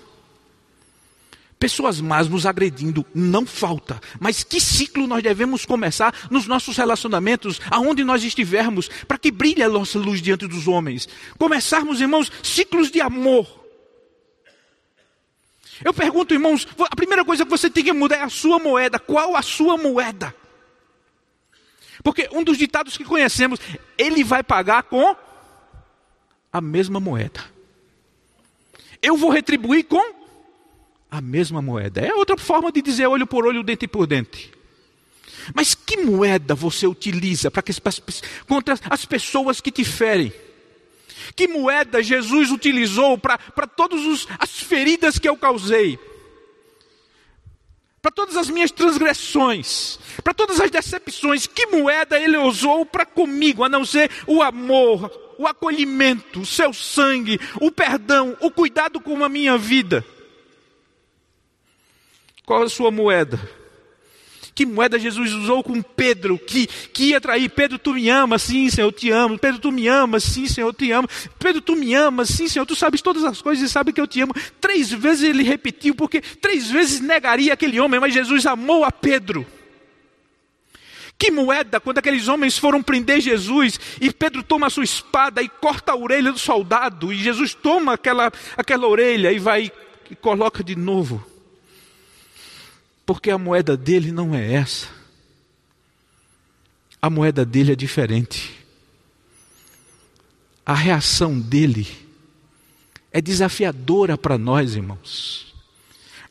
Pessoas 1.59 1.99
más 1.99 2.29
nos 2.29 2.45
agredindo, 2.45 3.05
não 3.13 3.45
falta. 3.45 3.99
Mas 4.17 4.43
que 4.43 4.61
ciclo 4.61 5.05
nós 5.05 5.21
devemos 5.21 5.65
começar 5.65 6.13
nos 6.31 6.47
nossos 6.47 6.77
relacionamentos, 6.77 7.59
aonde 7.69 8.05
nós 8.05 8.23
estivermos, 8.23 8.89
para 9.05 9.17
que 9.17 9.29
brilhe 9.29 9.61
a 9.61 9.67
nossa 9.67 9.99
luz 9.99 10.21
diante 10.21 10.47
dos 10.47 10.69
homens? 10.69 11.09
Começarmos, 11.37 11.99
irmãos, 11.99 12.31
ciclos 12.41 12.89
de 12.89 13.01
amor. 13.01 13.59
Eu 15.83 15.93
pergunto, 15.93 16.33
irmãos, 16.33 16.65
a 16.79 16.95
primeira 16.95 17.25
coisa 17.25 17.43
que 17.43 17.51
você 17.51 17.69
tem 17.69 17.83
que 17.83 17.91
mudar 17.91 18.17
é 18.17 18.23
a 18.23 18.29
sua 18.29 18.57
moeda. 18.57 18.97
Qual 18.97 19.35
a 19.35 19.41
sua 19.41 19.77
moeda? 19.77 20.33
Porque 22.03 22.29
um 22.31 22.43
dos 22.43 22.57
ditados 22.57 22.97
que 22.97 23.03
conhecemos, 23.03 23.59
ele 23.97 24.23
vai 24.23 24.43
pagar 24.43 24.83
com 24.83 25.15
a 26.51 26.61
mesma 26.61 26.99
moeda. 26.99 27.43
Eu 29.01 29.15
vou 29.15 29.29
retribuir 29.29 29.85
com 29.85 30.13
a 31.09 31.21
mesma 31.21 31.61
moeda. 31.61 32.01
É 32.01 32.13
outra 32.13 32.37
forma 32.37 32.71
de 32.71 32.81
dizer 32.81 33.07
olho 33.07 33.25
por 33.25 33.45
olho, 33.45 33.63
dente 33.63 33.87
por 33.87 34.05
dente. 34.05 34.51
Mas 35.53 35.73
que 35.73 35.97
moeda 35.97 36.53
você 36.53 36.85
utiliza 36.85 37.49
para 37.49 37.61
que, 37.61 37.71
contra 38.47 38.77
as 38.89 39.05
pessoas 39.05 39.61
que 39.61 39.71
te 39.71 39.83
ferem? 39.83 40.31
Que 41.35 41.47
moeda 41.47 42.03
Jesus 42.03 42.51
utilizou 42.51 43.17
para 43.17 43.67
todas 43.67 44.27
as 44.37 44.59
feridas 44.59 45.17
que 45.17 45.27
eu 45.27 45.37
causei? 45.37 45.99
Para 48.01 48.11
todas 48.11 48.37
as 48.37 48.49
minhas 48.49 48.71
transgressões, 48.71 49.99
para 50.23 50.33
todas 50.33 50.59
as 50.59 50.71
decepções, 50.71 51.45
que 51.45 51.65
moeda 51.67 52.19
ele 52.19 52.37
usou 52.37 52.85
para 52.85 53.05
comigo, 53.05 53.63
a 53.63 53.69
não 53.69 53.83
ser 53.83 54.09
o 54.25 54.41
amor, 54.41 55.11
o 55.37 55.45
acolhimento, 55.45 56.41
o 56.41 56.45
seu 56.45 56.73
sangue, 56.73 57.39
o 57.59 57.71
perdão, 57.71 58.37
o 58.39 58.49
cuidado 58.49 58.99
com 58.99 59.23
a 59.23 59.29
minha 59.29 59.57
vida? 59.57 60.05
Qual 62.45 62.63
a 62.63 62.69
sua 62.69 62.89
moeda? 62.89 63.39
Que 64.59 64.65
moeda 64.65 64.99
Jesus 64.99 65.31
usou 65.31 65.63
com 65.63 65.81
Pedro, 65.81 66.37
que, 66.37 66.67
que 66.67 67.11
ia 67.11 67.21
trair? 67.21 67.47
Pedro, 67.49 67.79
tu 67.79 67.93
me 67.93 68.09
amas, 68.09 68.41
sim, 68.41 68.69
Senhor, 68.69 68.89
eu 68.89 68.91
te 68.91 69.09
amo. 69.09 69.39
Pedro, 69.39 69.57
tu 69.57 69.71
me 69.71 69.87
amas, 69.87 70.21
sim, 70.21 70.49
Senhor, 70.49 70.67
eu 70.67 70.73
te 70.73 70.91
amo. 70.91 71.07
Pedro, 71.39 71.61
tu 71.61 71.77
me 71.77 71.95
amas, 71.95 72.27
sim, 72.27 72.45
Senhor, 72.45 72.65
tu 72.65 72.75
sabes 72.75 73.01
todas 73.01 73.23
as 73.23 73.41
coisas 73.41 73.63
e 73.63 73.71
sabe 73.71 73.93
que 73.93 74.01
eu 74.01 74.05
te 74.05 74.19
amo. 74.19 74.33
Três 74.59 74.91
vezes 74.91 75.23
ele 75.23 75.43
repetiu, 75.43 75.95
porque 75.95 76.19
três 76.19 76.69
vezes 76.69 76.99
negaria 76.99 77.53
aquele 77.53 77.79
homem, 77.79 78.01
mas 78.01 78.13
Jesus 78.13 78.45
amou 78.45 78.83
a 78.83 78.91
Pedro. 78.91 79.47
Que 81.17 81.31
moeda 81.31 81.79
quando 81.79 81.99
aqueles 81.99 82.27
homens 82.27 82.57
foram 82.57 82.83
prender 82.83 83.21
Jesus 83.21 83.79
e 84.01 84.11
Pedro 84.11 84.43
toma 84.43 84.67
a 84.67 84.69
sua 84.69 84.83
espada 84.83 85.41
e 85.41 85.47
corta 85.47 85.93
a 85.93 85.95
orelha 85.95 86.33
do 86.33 86.37
soldado, 86.37 87.13
e 87.13 87.15
Jesus 87.15 87.53
toma 87.53 87.93
aquela, 87.93 88.29
aquela 88.57 88.89
orelha 88.89 89.31
e 89.31 89.39
vai 89.39 89.71
e 90.11 90.15
coloca 90.17 90.61
de 90.61 90.75
novo. 90.75 91.38
Porque 93.09 93.31
a 93.31 93.39
moeda 93.39 93.75
dele 93.75 94.11
não 94.11 94.35
é 94.35 94.53
essa. 94.53 94.87
A 97.01 97.09
moeda 97.09 97.43
dele 97.43 97.71
é 97.71 97.75
diferente. 97.75 98.63
A 100.63 100.75
reação 100.75 101.39
dele 101.39 101.87
é 103.11 103.19
desafiadora 103.19 104.15
para 104.15 104.37
nós, 104.37 104.75
irmãos. 104.75 105.55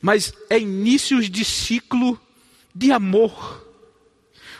Mas 0.01 0.33
é 0.49 0.57
inícios 0.57 1.29
de 1.29 1.45
ciclo 1.45 2.17
de 2.73 2.93
amor. 2.93 3.67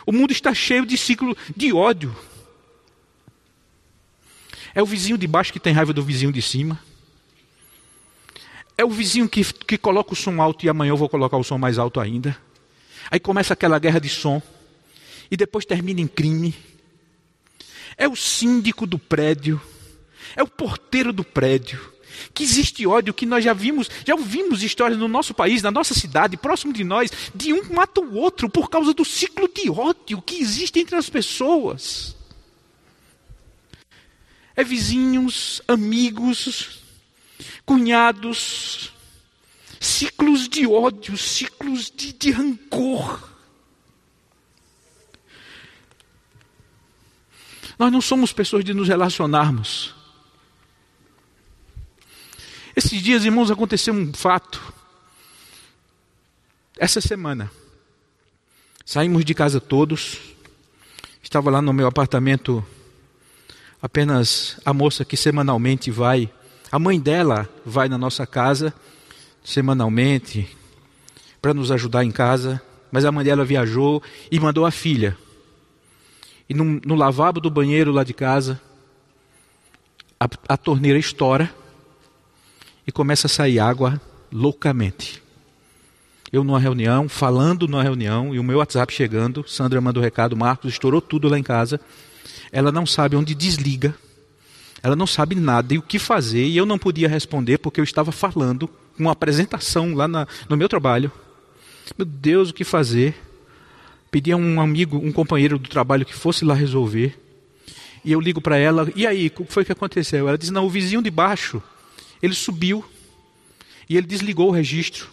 O 0.05 0.11
mundo 0.11 0.33
está 0.33 0.53
cheio 0.53 0.85
de 0.85 0.97
ciclo 0.97 1.37
de 1.55 1.71
ódio. 1.71 2.13
É 4.75 4.83
o 4.83 4.85
vizinho 4.85 5.17
de 5.17 5.25
baixo 5.25 5.53
que 5.53 5.59
tem 5.61 5.71
raiva 5.71 5.93
do 5.93 6.03
vizinho 6.03 6.33
de 6.33 6.41
cima. 6.41 6.77
É 8.79 8.85
o 8.85 8.89
vizinho 8.89 9.27
que, 9.27 9.43
que 9.43 9.77
coloca 9.77 10.13
o 10.13 10.15
som 10.15 10.41
alto 10.41 10.65
e 10.65 10.69
amanhã 10.69 10.91
eu 10.91 10.95
vou 10.95 11.09
colocar 11.09 11.35
o 11.35 11.43
som 11.43 11.57
mais 11.57 11.77
alto 11.77 11.99
ainda. 11.99 12.37
Aí 13.11 13.19
começa 13.19 13.51
aquela 13.51 13.77
guerra 13.77 13.99
de 13.99 14.07
som. 14.07 14.41
E 15.29 15.35
depois 15.35 15.65
termina 15.65 15.99
em 15.99 16.07
crime. 16.07 16.55
É 17.97 18.07
o 18.07 18.15
síndico 18.15 18.87
do 18.87 18.97
prédio. 18.97 19.61
É 20.33 20.41
o 20.41 20.47
porteiro 20.47 21.11
do 21.11 21.25
prédio 21.25 21.91
que 22.33 22.41
existe 22.41 22.87
ódio, 22.87 23.13
que 23.13 23.25
nós 23.25 23.43
já 23.43 23.51
vimos, 23.51 23.89
já 24.05 24.15
ouvimos 24.15 24.63
histórias 24.63 24.97
no 24.97 25.09
nosso 25.09 25.33
país, 25.33 25.61
na 25.61 25.71
nossa 25.71 25.93
cidade, 25.93 26.37
próximo 26.37 26.71
de 26.71 26.85
nós, 26.85 27.11
de 27.35 27.51
um 27.51 27.73
mata 27.73 27.99
o 27.99 28.15
outro 28.15 28.49
por 28.49 28.69
causa 28.69 28.93
do 28.93 29.03
ciclo 29.03 29.49
de 29.53 29.69
ódio 29.69 30.21
que 30.21 30.39
existe 30.41 30.79
entre 30.79 30.95
as 30.95 31.09
pessoas. 31.09 32.15
É 34.55 34.63
vizinhos, 34.63 35.61
amigos, 35.67 36.79
cunhados, 37.65 38.91
ciclos 39.79 40.47
de 40.47 40.67
ódio, 40.67 41.17
ciclos 41.17 41.91
de, 41.91 42.13
de 42.13 42.31
rancor. 42.31 43.29
Nós 47.77 47.91
não 47.91 48.01
somos 48.01 48.33
pessoas 48.33 48.63
de 48.65 48.73
nos 48.73 48.87
relacionarmos 48.87 49.99
esses 52.79 53.01
dias, 53.01 53.25
irmãos, 53.25 53.51
aconteceu 53.51 53.93
um 53.93 54.13
fato. 54.13 54.73
Essa 56.77 57.01
semana, 57.01 57.51
saímos 58.85 59.25
de 59.25 59.33
casa 59.33 59.59
todos. 59.59 60.17
Estava 61.21 61.51
lá 61.51 61.61
no 61.61 61.73
meu 61.73 61.87
apartamento 61.87 62.65
apenas 63.81 64.61
a 64.63 64.73
moça 64.73 65.03
que 65.03 65.17
semanalmente 65.17 65.91
vai, 65.91 66.31
a 66.71 66.77
mãe 66.77 66.99
dela 66.99 67.49
vai 67.65 67.89
na 67.89 67.97
nossa 67.97 68.27
casa 68.27 68.73
semanalmente 69.43 70.47
para 71.41 71.53
nos 71.53 71.71
ajudar 71.71 72.03
em 72.03 72.11
casa, 72.11 72.61
mas 72.91 73.05
a 73.05 73.11
mãe 73.11 73.23
dela 73.23 73.45
viajou 73.45 74.03
e 74.31 74.39
mandou 74.39 74.65
a 74.65 74.71
filha. 74.71 75.17
E 76.47 76.53
no, 76.53 76.81
no 76.85 76.95
lavabo 76.95 77.39
do 77.39 77.49
banheiro 77.49 77.91
lá 77.91 78.03
de 78.03 78.13
casa, 78.13 78.59
a, 80.19 80.27
a 80.47 80.57
torneira 80.57 80.99
estoura 80.99 81.53
e 82.85 82.91
começa 82.91 83.27
a 83.27 83.29
sair 83.29 83.59
água 83.59 84.01
loucamente. 84.31 85.21
Eu 86.31 86.43
numa 86.43 86.59
reunião, 86.59 87.09
falando 87.09 87.67
numa 87.67 87.81
reunião, 87.81 88.35
e 88.35 88.39
o 88.39 88.43
meu 88.43 88.59
WhatsApp 88.59 88.93
chegando, 88.93 89.43
Sandra 89.47 89.81
manda 89.81 89.97
o 89.97 90.01
um 90.01 90.03
recado, 90.03 90.37
Marcos, 90.37 90.73
estourou 90.73 91.01
tudo 91.01 91.27
lá 91.27 91.39
em 91.39 91.43
casa. 91.43 91.79
Ela 92.51 92.71
não 92.71 92.85
sabe 92.85 93.15
onde 93.15 93.33
desliga, 93.33 93.95
ela 94.81 94.95
não 94.95 95.07
sabe 95.07 95.35
nada 95.35 95.73
e 95.73 95.77
o 95.77 95.81
que 95.81 95.99
fazer, 95.99 96.45
e 96.45 96.57
eu 96.57 96.65
não 96.65 96.77
podia 96.77 97.07
responder 97.07 97.57
porque 97.57 97.79
eu 97.79 97.83
estava 97.83 98.11
falando 98.11 98.67
com 98.67 99.03
uma 99.03 99.11
apresentação 99.11 99.93
lá 99.93 100.07
na, 100.07 100.27
no 100.47 100.57
meu 100.57 100.69
trabalho. 100.69 101.11
Meu 101.97 102.05
Deus, 102.05 102.49
o 102.49 102.53
que 102.53 102.63
fazer? 102.63 103.15
Pedi 104.11 104.31
a 104.31 104.37
um 104.37 104.59
amigo, 104.59 104.97
um 104.97 105.11
companheiro 105.11 105.59
do 105.59 105.69
trabalho 105.69 106.05
que 106.05 106.13
fosse 106.13 106.43
lá 106.43 106.53
resolver. 106.53 107.19
E 108.03 108.11
eu 108.11 108.19
ligo 108.19 108.41
para 108.41 108.57
ela, 108.57 108.91
e 108.95 109.05
aí, 109.05 109.27
o 109.27 109.31
que 109.31 109.53
foi 109.53 109.65
que 109.65 109.71
aconteceu? 109.71 110.27
Ela 110.27 110.37
diz: 110.37 110.49
Não, 110.49 110.65
o 110.65 110.69
vizinho 110.69 111.01
de 111.01 111.11
baixo 111.11 111.61
ele 112.21 112.33
subiu 112.33 112.83
e 113.89 113.97
ele 113.97 114.07
desligou 114.07 114.49
o 114.49 114.51
registro. 114.51 115.09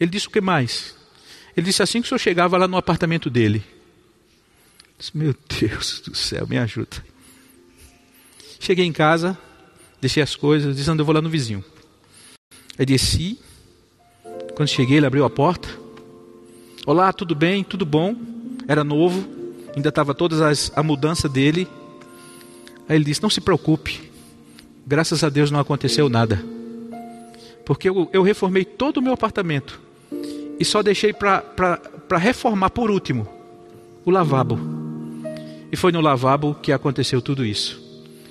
Ele 0.00 0.10
disse 0.10 0.28
o 0.28 0.30
que 0.30 0.40
mais? 0.40 0.96
Ele 1.56 1.66
disse 1.66 1.82
assim 1.82 2.00
que 2.00 2.06
o 2.06 2.08
senhor 2.08 2.18
chegava 2.18 2.56
lá 2.56 2.68
no 2.68 2.76
apartamento 2.76 3.28
dele. 3.28 3.64
Meu 5.14 5.34
Deus 5.60 6.00
do 6.00 6.14
céu, 6.14 6.46
me 6.46 6.58
ajuda. 6.58 7.04
Cheguei 8.58 8.84
em 8.84 8.92
casa, 8.92 9.36
deixei 10.00 10.22
as 10.22 10.34
coisas, 10.34 10.76
disse, 10.76 10.90
eu 10.90 11.04
vou 11.04 11.14
lá 11.14 11.22
no 11.22 11.30
vizinho. 11.30 11.64
Aí 12.78 12.84
desci, 12.84 13.38
quando 14.54 14.68
cheguei 14.68 14.98
ele 14.98 15.06
abriu 15.06 15.24
a 15.24 15.30
porta. 15.30 15.68
Olá, 16.86 17.12
tudo 17.12 17.34
bem? 17.34 17.64
Tudo 17.64 17.84
bom? 17.84 18.14
Era 18.66 18.84
novo, 18.84 19.26
ainda 19.74 19.88
estava 19.88 20.14
todas 20.14 20.40
as, 20.40 20.72
a 20.76 20.82
mudança 20.82 21.28
dele. 21.28 21.68
Aí 22.88 22.96
ele 22.96 23.04
disse, 23.04 23.22
não 23.22 23.30
se 23.30 23.40
preocupe, 23.40 24.08
Graças 24.88 25.22
a 25.22 25.28
Deus 25.28 25.50
não 25.50 25.60
aconteceu 25.60 26.08
nada. 26.08 26.42
Porque 27.62 27.90
eu, 27.90 28.08
eu 28.10 28.22
reformei 28.22 28.64
todo 28.64 28.96
o 28.96 29.02
meu 29.02 29.12
apartamento. 29.12 29.78
E 30.58 30.64
só 30.64 30.82
deixei 30.82 31.12
para 31.12 32.16
reformar 32.18 32.70
por 32.70 32.90
último 32.90 33.28
o 34.02 34.10
lavabo. 34.10 34.58
E 35.70 35.76
foi 35.76 35.92
no 35.92 36.00
lavabo 36.00 36.56
que 36.62 36.72
aconteceu 36.72 37.20
tudo 37.20 37.44
isso. 37.44 37.87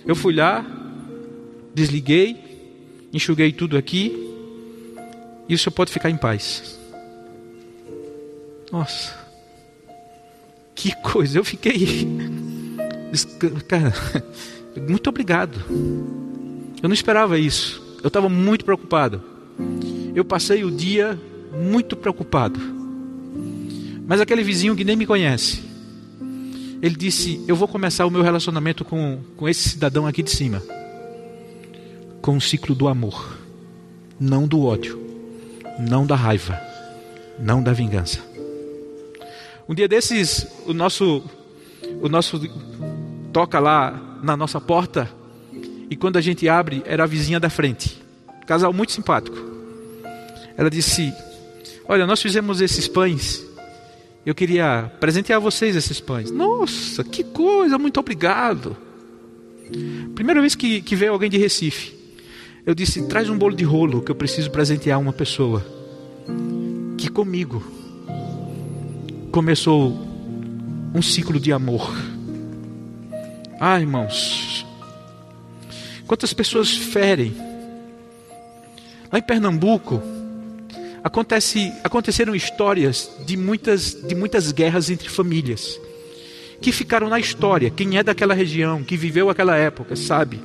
Eu 0.07 0.15
fui 0.15 0.33
lá, 0.33 0.65
desliguei, 1.75 2.37
enxuguei 3.13 3.51
tudo 3.51 3.77
aqui. 3.77 4.25
E 5.49 5.53
o 5.53 5.57
senhor 5.57 5.73
pode 5.73 5.91
ficar 5.91 6.09
em 6.09 6.17
paz. 6.17 6.79
Nossa. 8.71 9.13
Que 10.73 10.95
coisa, 11.03 11.37
eu 11.37 11.43
fiquei. 11.43 12.07
Cara, 13.67 13.93
muito 14.87 15.09
obrigado. 15.09 15.59
Eu 16.81 16.87
não 16.87 16.93
esperava 16.93 17.37
isso. 17.37 17.81
Eu 18.01 18.07
estava 18.07 18.29
muito 18.29 18.63
preocupado. 18.63 19.21
Eu 20.15 20.23
passei 20.23 20.63
o 20.63 20.71
dia 20.71 21.19
muito 21.53 21.95
preocupado. 21.95 22.59
Mas 24.07 24.21
aquele 24.21 24.43
vizinho 24.43 24.75
que 24.75 24.85
nem 24.85 24.95
me 24.95 25.05
conhece, 25.05 25.61
ele 26.81 26.95
disse: 26.95 27.43
Eu 27.47 27.55
vou 27.55 27.67
começar 27.67 28.05
o 28.05 28.11
meu 28.11 28.21
relacionamento 28.21 28.85
com, 28.85 29.19
com 29.35 29.47
esse 29.47 29.69
cidadão 29.69 30.05
aqui 30.05 30.21
de 30.21 30.31
cima. 30.31 30.61
Com 32.21 32.37
o 32.37 32.41
ciclo 32.41 32.75
do 32.75 32.87
amor, 32.87 33.37
não 34.19 34.47
do 34.47 34.65
ódio, 34.65 35.01
não 35.79 36.05
da 36.05 36.15
raiva, 36.15 36.59
não 37.39 37.63
da 37.63 37.73
vingança. 37.73 38.19
Um 39.67 39.73
dia 39.73 39.87
desses, 39.87 40.47
o 40.65 40.73
nosso, 40.73 41.23
o 42.01 42.09
nosso 42.09 42.39
toca 43.31 43.59
lá 43.59 44.19
na 44.23 44.35
nossa 44.35 44.59
porta 44.59 45.09
e 45.89 45.95
quando 45.95 46.17
a 46.17 46.21
gente 46.21 46.47
abre, 46.49 46.83
era 46.85 47.03
a 47.03 47.07
vizinha 47.07 47.39
da 47.39 47.49
frente. 47.49 48.01
Casal 48.45 48.73
muito 48.73 48.91
simpático. 48.91 49.37
Ela 50.57 50.69
disse: 50.69 51.13
Olha, 51.87 52.05
nós 52.05 52.21
fizemos 52.21 52.61
esses 52.61 52.87
pães. 52.87 53.45
Eu 54.27 54.35
queria 54.35 54.91
presentear 54.99 55.39
vocês 55.39 55.75
esses 55.75 56.01
pães. 56.01 56.29
Nossa, 56.29 57.03
que 57.03 57.23
coisa, 57.23 57.77
muito 57.77 57.99
obrigado. 57.99 58.75
Primeira 60.13 60.41
vez 60.41 60.53
que, 60.53 60.81
que 60.81 60.95
veio 60.95 61.13
alguém 61.13 61.29
de 61.29 61.37
Recife, 61.37 61.95
eu 62.65 62.75
disse: 62.75 63.07
Traz 63.07 63.29
um 63.29 63.37
bolo 63.37 63.55
de 63.55 63.63
rolo 63.63 64.01
que 64.01 64.11
eu 64.11 64.15
preciso 64.15 64.51
presentear 64.51 64.99
uma 64.99 65.13
pessoa. 65.13 65.65
Que 66.97 67.07
comigo 67.09 67.63
começou 69.31 69.97
um 70.93 71.01
ciclo 71.01 71.39
de 71.39 71.53
amor. 71.53 71.89
Ah, 73.59 73.79
irmãos, 73.79 74.67
Quantas 76.07 76.31
pessoas 76.31 76.71
ferem? 76.71 77.35
Lá 79.11 79.19
em 79.19 79.21
Pernambuco, 79.21 80.01
acontece, 81.07 81.73
aconteceram 81.83 82.35
histórias 82.35 83.09
de 83.25 83.35
muitas, 83.35 83.93
de 84.07 84.13
muitas 84.13 84.51
guerras 84.51 84.89
entre 84.89 85.09
famílias 85.09 85.79
que 86.61 86.71
ficaram 86.71 87.09
na 87.09 87.19
história. 87.19 87.69
Quem 87.69 87.97
é 87.97 88.03
daquela 88.03 88.33
região, 88.33 88.83
que 88.83 88.97
viveu 88.97 89.29
aquela 89.29 89.55
época, 89.55 89.95
sabe. 89.95 90.39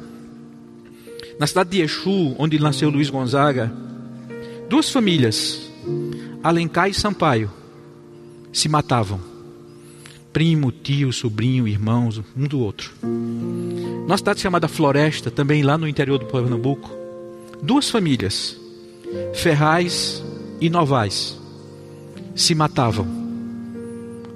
Na 1.39 1.47
cidade 1.47 1.71
de 1.71 1.81
Exu, 1.83 2.37
onde 2.39 2.59
nasceu 2.59 2.91
Luiz 2.91 3.11
Gonzaga, 3.11 3.73
duas 4.69 4.91
famílias, 4.91 5.71
Alencar 6.43 6.89
e 6.89 6.95
Sampaio, 6.95 7.51
se 8.53 8.69
matavam. 8.69 9.21
Primo, 10.33 10.71
tio, 10.71 11.13
sobrinho, 11.13 11.67
irmãos, 11.67 12.23
um 12.37 12.47
do 12.47 12.61
outro. 12.61 12.93
Numa 13.03 14.17
cidade 14.17 14.41
chamada 14.41 14.69
Floresta, 14.69 15.31
também 15.31 15.63
lá 15.63 15.77
no 15.77 15.89
interior 15.89 16.19
do 16.19 16.27
Pernambuco, 16.27 16.91
duas 17.63 17.91
famílias, 17.91 18.57
Ferraz 19.35 20.23
e 20.63 20.71
Novais, 20.71 21.37
se 22.37 22.55
matavam. 22.55 23.05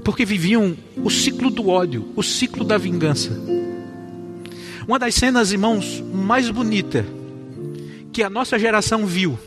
Porque 0.02 0.24
viviam 0.24 0.76
o 0.96 1.08
ciclo 1.08 1.50
do 1.50 1.68
ódio, 1.68 2.12
o 2.16 2.22
ciclo 2.22 2.64
da 2.64 2.76
vingança. 2.76 3.30
Uma 4.88 4.98
das 4.98 5.14
cenas, 5.14 5.52
irmãos, 5.52 6.02
mais 6.12 6.50
bonita 6.50 7.06
que 8.12 8.24
a 8.24 8.30
nossa 8.30 8.58
geração 8.58 9.06
viu, 9.06 9.38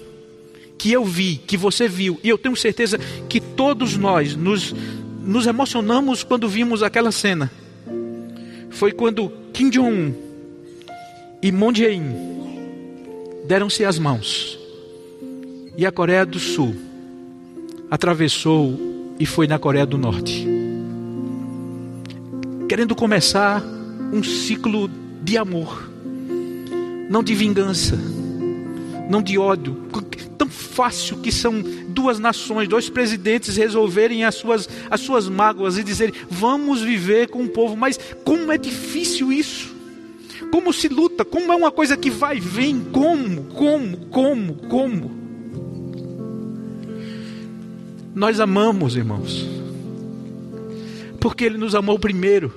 que 0.77 0.89
eu 0.89 1.03
vi, 1.03 1.35
que 1.35 1.57
você 1.57 1.85
viu, 1.85 2.17
e 2.23 2.29
eu 2.29 2.37
tenho 2.37 2.55
certeza 2.55 2.97
que 3.27 3.41
todos 3.41 3.97
nós 3.97 4.33
nos, 4.33 4.73
nos 5.21 5.47
emocionamos 5.47 6.23
quando 6.23 6.47
vimos 6.47 6.81
aquela 6.81 7.11
cena. 7.11 7.51
Foi 8.69 8.93
quando 8.93 9.29
Kim 9.51 9.69
Jong-un 9.69 10.13
e 11.41 11.51
Moon 11.51 11.75
Jae-in 11.75 12.03
deram-se 13.45 13.83
as 13.83 13.99
mãos. 13.99 14.68
E 15.79 15.85
a 15.85 15.93
Coreia 15.93 16.25
do 16.25 16.39
Sul 16.39 16.75
atravessou 17.89 18.77
e 19.17 19.25
foi 19.25 19.47
na 19.47 19.57
Coreia 19.57 19.85
do 19.85 19.97
Norte. 19.97 20.45
Querendo 22.67 22.93
começar 22.93 23.63
um 24.11 24.21
ciclo 24.21 24.89
de 25.23 25.37
amor, 25.37 25.89
não 27.09 27.23
de 27.23 27.33
vingança, 27.33 27.97
não 29.09 29.21
de 29.21 29.37
ódio. 29.37 29.87
Tão 30.37 30.49
fácil 30.49 31.19
que 31.19 31.31
são 31.31 31.63
duas 31.87 32.19
nações, 32.19 32.67
dois 32.67 32.89
presidentes 32.89 33.55
resolverem 33.55 34.25
as 34.25 34.35
suas, 34.35 34.67
as 34.91 34.99
suas 34.99 35.29
mágoas 35.29 35.77
e 35.77 35.83
dizerem: 35.85 36.13
vamos 36.29 36.81
viver 36.81 37.29
com 37.29 37.45
o 37.45 37.49
povo. 37.49 37.77
Mas 37.77 37.97
como 38.25 38.51
é 38.51 38.57
difícil 38.57 39.31
isso? 39.31 39.73
Como 40.51 40.73
se 40.73 40.89
luta? 40.89 41.23
Como 41.23 41.53
é 41.53 41.55
uma 41.55 41.71
coisa 41.71 41.95
que 41.95 42.09
vai 42.09 42.35
e 42.35 42.41
vem? 42.41 42.81
Como? 42.91 43.43
Como? 43.45 43.97
Como? 44.07 44.55
Como? 44.67 45.28
Nós 48.13 48.39
amamos, 48.39 48.95
irmãos, 48.95 49.47
porque 51.19 51.45
Ele 51.45 51.57
nos 51.57 51.75
amou 51.75 51.99
primeiro. 51.99 52.53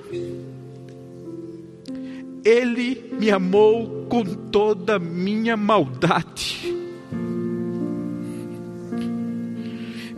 Ele 2.44 3.10
me 3.18 3.30
amou 3.30 4.06
com 4.08 4.24
toda 4.24 4.96
a 4.96 4.98
minha 4.98 5.56
maldade. 5.56 6.74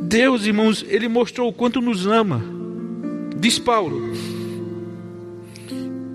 Deus, 0.01 0.47
irmãos, 0.47 0.85
Ele 0.89 1.09
mostrou 1.09 1.49
o 1.49 1.53
quanto 1.53 1.81
nos 1.81 2.07
ama. 2.07 2.41
Diz 3.37 3.59
Paulo. 3.59 4.13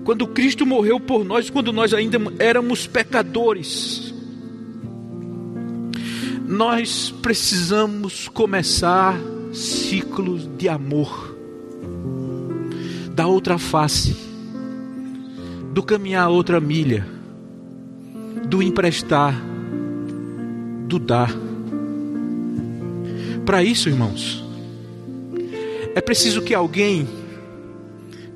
Quando 0.04 0.26
Cristo 0.26 0.66
morreu 0.66 0.98
por 0.98 1.24
nós, 1.24 1.50
quando 1.50 1.72
nós 1.72 1.94
ainda 1.94 2.18
éramos 2.38 2.86
pecadores, 2.86 4.09
nós 6.50 7.14
precisamos 7.22 8.28
começar 8.28 9.16
ciclos 9.52 10.48
de 10.58 10.68
amor, 10.68 11.36
da 13.14 13.26
outra 13.26 13.56
face 13.56 14.30
do 15.72 15.82
caminhar 15.82 16.28
outra 16.28 16.60
milha, 16.60 17.06
do 18.48 18.60
emprestar, 18.60 19.40
do 20.88 20.98
dar. 20.98 21.30
Para 23.46 23.62
isso, 23.62 23.88
irmãos, 23.88 24.44
é 25.94 26.00
preciso 26.00 26.42
que 26.42 26.54
alguém 26.54 27.08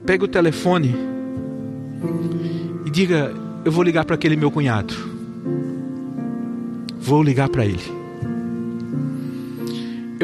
pegue 0.06 0.24
o 0.24 0.28
telefone 0.28 0.94
e 2.86 2.90
diga: 2.90 3.34
Eu 3.64 3.72
vou 3.72 3.82
ligar 3.82 4.04
para 4.04 4.14
aquele 4.14 4.36
meu 4.36 4.50
cunhado. 4.50 4.94
Vou 7.00 7.22
ligar 7.22 7.48
para 7.48 7.66
ele. 7.66 8.03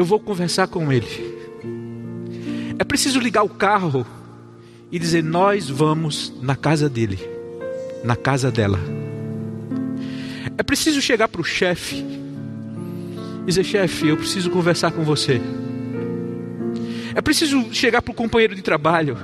Eu 0.01 0.05
vou 0.05 0.19
conversar 0.19 0.65
com 0.67 0.91
ele. 0.91 1.05
É 2.79 2.83
preciso 2.83 3.19
ligar 3.19 3.43
o 3.43 3.49
carro 3.49 4.03
e 4.91 4.97
dizer: 4.97 5.23
Nós 5.23 5.69
vamos 5.69 6.33
na 6.41 6.55
casa 6.55 6.89
dele, 6.89 7.19
na 8.03 8.15
casa 8.15 8.51
dela. 8.51 8.79
É 10.57 10.63
preciso 10.63 10.99
chegar 11.03 11.27
para 11.27 11.39
o 11.39 11.43
chefe 11.43 12.03
e 13.43 13.45
dizer: 13.45 13.63
Chefe, 13.63 14.07
eu 14.07 14.17
preciso 14.17 14.49
conversar 14.49 14.89
com 14.89 15.03
você. 15.03 15.39
É 17.13 17.21
preciso 17.21 17.71
chegar 17.71 18.01
para 18.01 18.11
o 18.11 18.15
companheiro 18.15 18.55
de 18.55 18.63
trabalho 18.63 19.19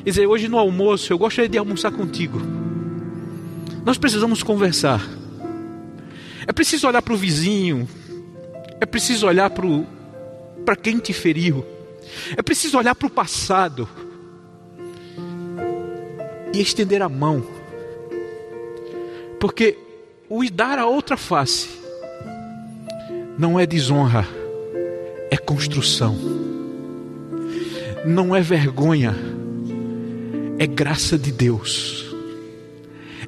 e 0.00 0.10
dizer: 0.10 0.26
Hoje 0.26 0.48
no 0.48 0.58
almoço 0.58 1.12
eu 1.12 1.18
gostaria 1.18 1.48
de 1.48 1.56
almoçar 1.56 1.92
contigo. 1.92 2.42
Nós 3.84 3.96
precisamos 3.96 4.42
conversar. 4.42 5.00
É 6.48 6.52
preciso 6.52 6.88
olhar 6.88 7.00
para 7.00 7.14
o 7.14 7.16
vizinho. 7.16 7.88
É 8.82 8.86
preciso 8.86 9.28
olhar 9.28 9.48
para 10.64 10.74
quem 10.74 10.98
te 10.98 11.12
feriu. 11.12 11.64
É 12.36 12.42
preciso 12.42 12.76
olhar 12.76 12.96
para 12.96 13.06
o 13.06 13.10
passado 13.10 13.88
e 16.52 16.60
estender 16.60 17.00
a 17.00 17.08
mão. 17.08 17.46
Porque 19.38 19.78
o 20.28 20.44
dar 20.50 20.80
a 20.80 20.86
outra 20.86 21.16
face 21.16 21.68
não 23.38 23.58
é 23.58 23.64
desonra, 23.64 24.26
é 25.30 25.36
construção. 25.36 26.18
Não 28.04 28.34
é 28.34 28.40
vergonha, 28.40 29.14
é 30.58 30.66
graça 30.66 31.16
de 31.16 31.30
Deus. 31.30 32.11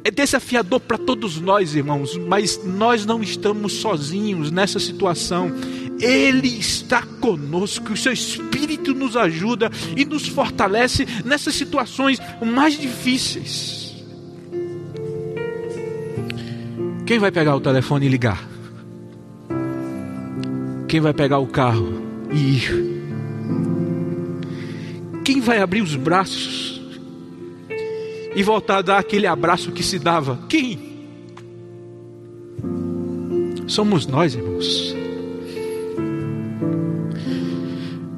É 0.06 0.10
desafiador 0.10 0.80
para 0.80 0.98
todos 0.98 1.40
nós, 1.40 1.74
irmãos, 1.74 2.14
mas 2.18 2.62
nós 2.62 3.06
não 3.06 3.22
estamos 3.22 3.72
sozinhos 3.72 4.50
nessa 4.50 4.78
situação. 4.78 5.50
Ele 5.98 6.58
está 6.58 7.00
conosco, 7.00 7.94
o 7.94 7.96
seu 7.96 8.12
Espírito 8.12 8.92
nos 8.92 9.16
ajuda 9.16 9.70
e 9.96 10.04
nos 10.04 10.28
fortalece 10.28 11.06
nessas 11.24 11.54
situações 11.54 12.18
mais 12.44 12.78
difíceis. 12.78 13.94
Quem 17.06 17.18
vai 17.18 17.32
pegar 17.32 17.56
o 17.56 17.60
telefone 17.60 18.04
e 18.04 18.08
ligar? 18.10 18.46
Quem 20.86 21.00
vai 21.00 21.14
pegar 21.14 21.38
o 21.38 21.46
carro 21.46 22.02
e 22.30 22.56
ir? 22.56 22.94
Quem 25.24 25.40
vai 25.40 25.60
abrir 25.60 25.80
os 25.80 25.96
braços 25.96 26.73
e 28.34 28.42
voltar 28.42 28.78
a 28.78 28.82
dar 28.82 28.98
aquele 28.98 29.26
abraço 29.26 29.72
que 29.72 29.82
se 29.82 29.98
dava? 29.98 30.38
Quem? 30.48 30.94
Somos 33.66 34.06
nós, 34.06 34.34
irmãos. 34.34 34.94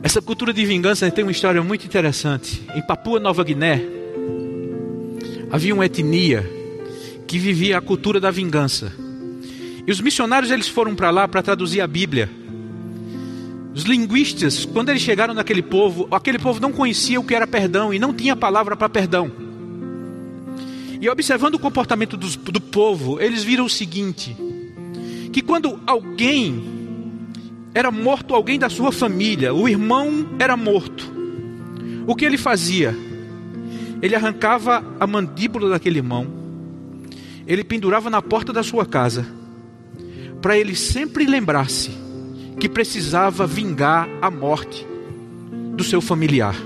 Essa 0.03 0.23
cultura 0.23 0.53
de 0.53 0.65
vingança 0.65 1.11
tem 1.11 1.25
uma 1.25 1.33
história 1.33 1.63
muito 1.63 1.85
interessante. 1.85 2.63
Em 2.75 2.83
Papua 2.83 3.19
Nova 3.21 3.43
Guiné, 3.45 3.83
havia 5.51 5.75
uma 5.75 5.87
etnia 5.87 6.49
que 7.27 7.39
vivia 7.39 7.79
a 7.79 7.81
cultura 7.81 8.21
da 8.21 8.31
vingança. 8.31 8.93
E 9.87 9.91
os 9.91 10.01
missionários 10.01 10.51
eles 10.51 10.69
foram 10.69 10.95
para 10.95 11.11
lá 11.11 11.29
para 11.29 11.43
traduzir 11.43 11.81
a 11.81 11.87
Bíblia. 11.87 12.31
Os 13.75 13.83
linguistas, 13.83 14.65
quando 14.65 14.89
eles 14.89 15.03
chegaram 15.03 15.35
naquele 15.35 15.63
povo, 15.63 16.09
aquele 16.11 16.39
povo 16.39 16.61
não 16.61 16.73
conhecia 16.73 17.21
o 17.21 17.25
que 17.25 17.35
era 17.35 17.47
perdão 17.47 17.93
e 17.93 17.99
não 17.99 18.15
tinha 18.15 18.35
palavra 18.35 18.77
para 18.77 18.89
perdão. 18.89 19.46
E 21.01 21.09
observando 21.09 21.55
o 21.55 21.59
comportamento 21.59 22.17
do, 22.17 22.29
do 22.29 22.61
povo, 22.61 23.21
eles 23.21 23.45
viram 23.45 23.65
o 23.65 23.71
seguinte: 23.71 24.37
que 25.33 25.43
quando 25.43 25.81
alguém 25.87 26.77
era 27.75 27.91
morto 27.91 28.35
alguém 28.35 28.59
da 28.59 28.71
sua 28.71 28.91
família, 28.91 29.53
o 29.53 29.69
irmão 29.69 30.27
era 30.39 30.57
morto. 30.57 31.13
O 32.07 32.15
que 32.15 32.25
ele 32.25 32.39
fazia? 32.39 32.97
Ele 34.01 34.15
arrancava 34.15 34.83
a 34.99 35.07
mandíbula 35.07 35.69
daquele 35.69 35.99
irmão, 35.99 36.27
ele 37.47 37.63
pendurava 37.63 38.09
na 38.09 38.23
porta 38.23 38.53
da 38.53 38.63
sua 38.63 38.87
casa, 38.87 39.27
para 40.41 40.57
ele 40.59 40.75
sempre 40.75 41.27
lembrar-se 41.27 41.91
que 42.59 42.69
precisava 42.69 43.47
vingar 43.47 44.09
a 44.23 44.31
morte 44.31 44.87
do 45.77 45.85
seu 45.85 46.01
familiar. 46.01 46.57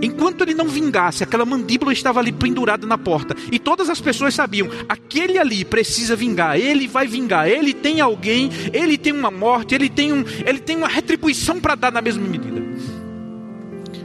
Enquanto 0.00 0.42
ele 0.42 0.54
não 0.54 0.68
vingasse, 0.68 1.22
aquela 1.22 1.44
mandíbula 1.44 1.92
estava 1.92 2.20
ali 2.20 2.32
pendurada 2.32 2.86
na 2.86 2.98
porta. 2.98 3.34
E 3.50 3.58
todas 3.58 3.88
as 3.88 4.00
pessoas 4.00 4.34
sabiam: 4.34 4.68
aquele 4.88 5.38
ali 5.38 5.64
precisa 5.64 6.14
vingar, 6.14 6.58
ele 6.58 6.86
vai 6.86 7.06
vingar, 7.06 7.48
ele 7.48 7.72
tem 7.72 8.00
alguém, 8.00 8.50
ele 8.72 8.98
tem 8.98 9.12
uma 9.12 9.30
morte, 9.30 9.74
ele 9.74 9.88
tem, 9.88 10.12
um, 10.12 10.24
ele 10.44 10.58
tem 10.58 10.76
uma 10.76 10.88
retribuição 10.88 11.60
para 11.60 11.74
dar 11.74 11.92
na 11.92 12.02
mesma 12.02 12.26
medida. 12.26 12.62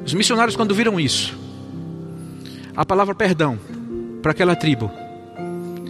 Os 0.05 0.13
missionários, 0.13 0.55
quando 0.55 0.73
viram 0.73 0.99
isso, 0.99 1.37
a 2.75 2.85
palavra 2.85 3.13
perdão 3.13 3.59
para 4.21 4.31
aquela 4.31 4.55
tribo, 4.55 4.91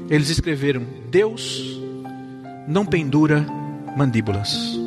eles 0.10 0.30
escreveram: 0.30 0.86
Deus 1.10 1.80
não 2.68 2.86
pendura 2.86 3.46
mandíbulas. 3.96 4.82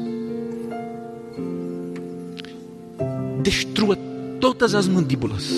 destrua 3.44 3.96
todas 4.44 4.74
as 4.74 4.86
mandíbulas. 4.86 5.50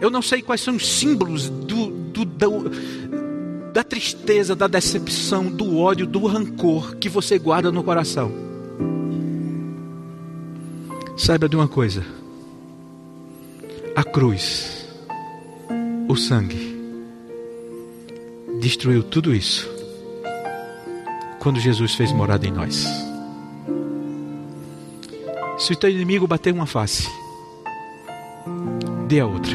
Eu 0.00 0.10
não 0.12 0.22
sei 0.22 0.40
quais 0.42 0.60
são 0.60 0.76
os 0.76 0.86
símbolos 0.86 1.48
do, 1.48 1.90
do, 1.90 2.24
do, 2.24 2.70
da 3.72 3.82
tristeza, 3.82 4.54
da 4.54 4.68
decepção, 4.68 5.48
do 5.50 5.76
ódio, 5.76 6.06
do 6.06 6.24
rancor 6.24 6.94
que 6.94 7.08
você 7.08 7.36
guarda 7.36 7.72
no 7.72 7.82
coração. 7.82 8.30
Saiba 11.16 11.48
de 11.48 11.56
uma 11.56 11.66
coisa: 11.66 12.04
a 13.96 14.04
cruz, 14.04 14.86
o 16.08 16.14
sangue, 16.14 16.78
destruiu 18.60 19.02
tudo 19.02 19.34
isso 19.34 19.68
quando 21.40 21.58
Jesus 21.58 21.92
fez 21.96 22.12
morada 22.12 22.46
em 22.46 22.52
nós. 22.52 23.05
Se 25.66 25.72
o 25.72 25.76
teu 25.76 25.90
inimigo 25.90 26.28
bater 26.28 26.54
uma 26.54 26.64
face, 26.64 27.08
dê 29.08 29.18
a 29.18 29.26
outra. 29.26 29.52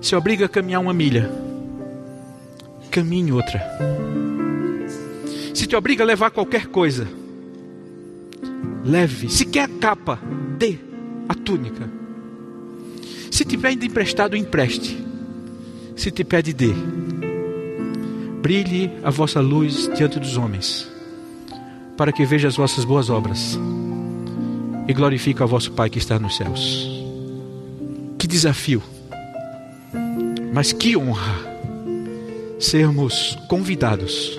Se 0.00 0.16
obriga 0.16 0.46
a 0.46 0.48
caminhar 0.48 0.80
uma 0.80 0.92
milha, 0.92 1.30
caminhe 2.90 3.30
outra. 3.30 3.62
Se 5.54 5.64
te 5.64 5.76
obriga 5.76 6.02
a 6.02 6.06
levar 6.08 6.32
qualquer 6.32 6.66
coisa, 6.66 7.06
leve. 8.84 9.28
Se 9.28 9.44
quer 9.44 9.60
a 9.60 9.68
capa, 9.68 10.18
dê 10.58 10.76
a 11.28 11.34
túnica. 11.36 11.88
Se 13.30 13.44
te 13.44 13.56
pede 13.56 13.86
emprestado, 13.86 14.36
empreste. 14.36 15.06
Se 15.94 16.10
te 16.10 16.24
pede, 16.24 16.52
dê. 16.52 16.74
Brilhe 18.42 18.90
a 19.04 19.10
vossa 19.10 19.40
luz 19.40 19.88
diante 19.94 20.18
dos 20.18 20.36
homens, 20.36 20.90
para 21.96 22.10
que 22.10 22.24
veja 22.26 22.48
as 22.48 22.56
vossas 22.56 22.84
boas 22.84 23.08
obras 23.08 23.56
e 24.86 24.92
glorifique 24.92 25.42
o 25.42 25.46
vosso 25.46 25.72
Pai 25.72 25.88
que 25.88 25.98
está 25.98 26.18
nos 26.18 26.36
céus. 26.36 26.88
Que 28.18 28.26
desafio, 28.26 28.82
mas 30.52 30.72
que 30.72 30.96
honra 30.96 31.52
sermos 32.58 33.36
convidados 33.48 34.38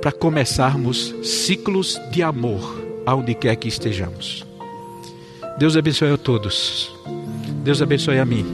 para 0.00 0.12
começarmos 0.12 1.14
ciclos 1.22 1.98
de 2.10 2.22
amor 2.22 2.82
aonde 3.06 3.34
quer 3.34 3.56
que 3.56 3.68
estejamos. 3.68 4.44
Deus 5.58 5.76
abençoe 5.76 6.12
a 6.12 6.18
todos. 6.18 6.92
Deus 7.62 7.80
abençoe 7.80 8.18
a 8.18 8.24
mim. 8.24 8.44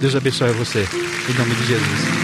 Deus 0.00 0.16
abençoe 0.16 0.50
a 0.50 0.52
você. 0.52 0.80
Em 0.80 1.38
nome 1.38 1.54
de 1.54 1.66
Jesus. 1.66 2.23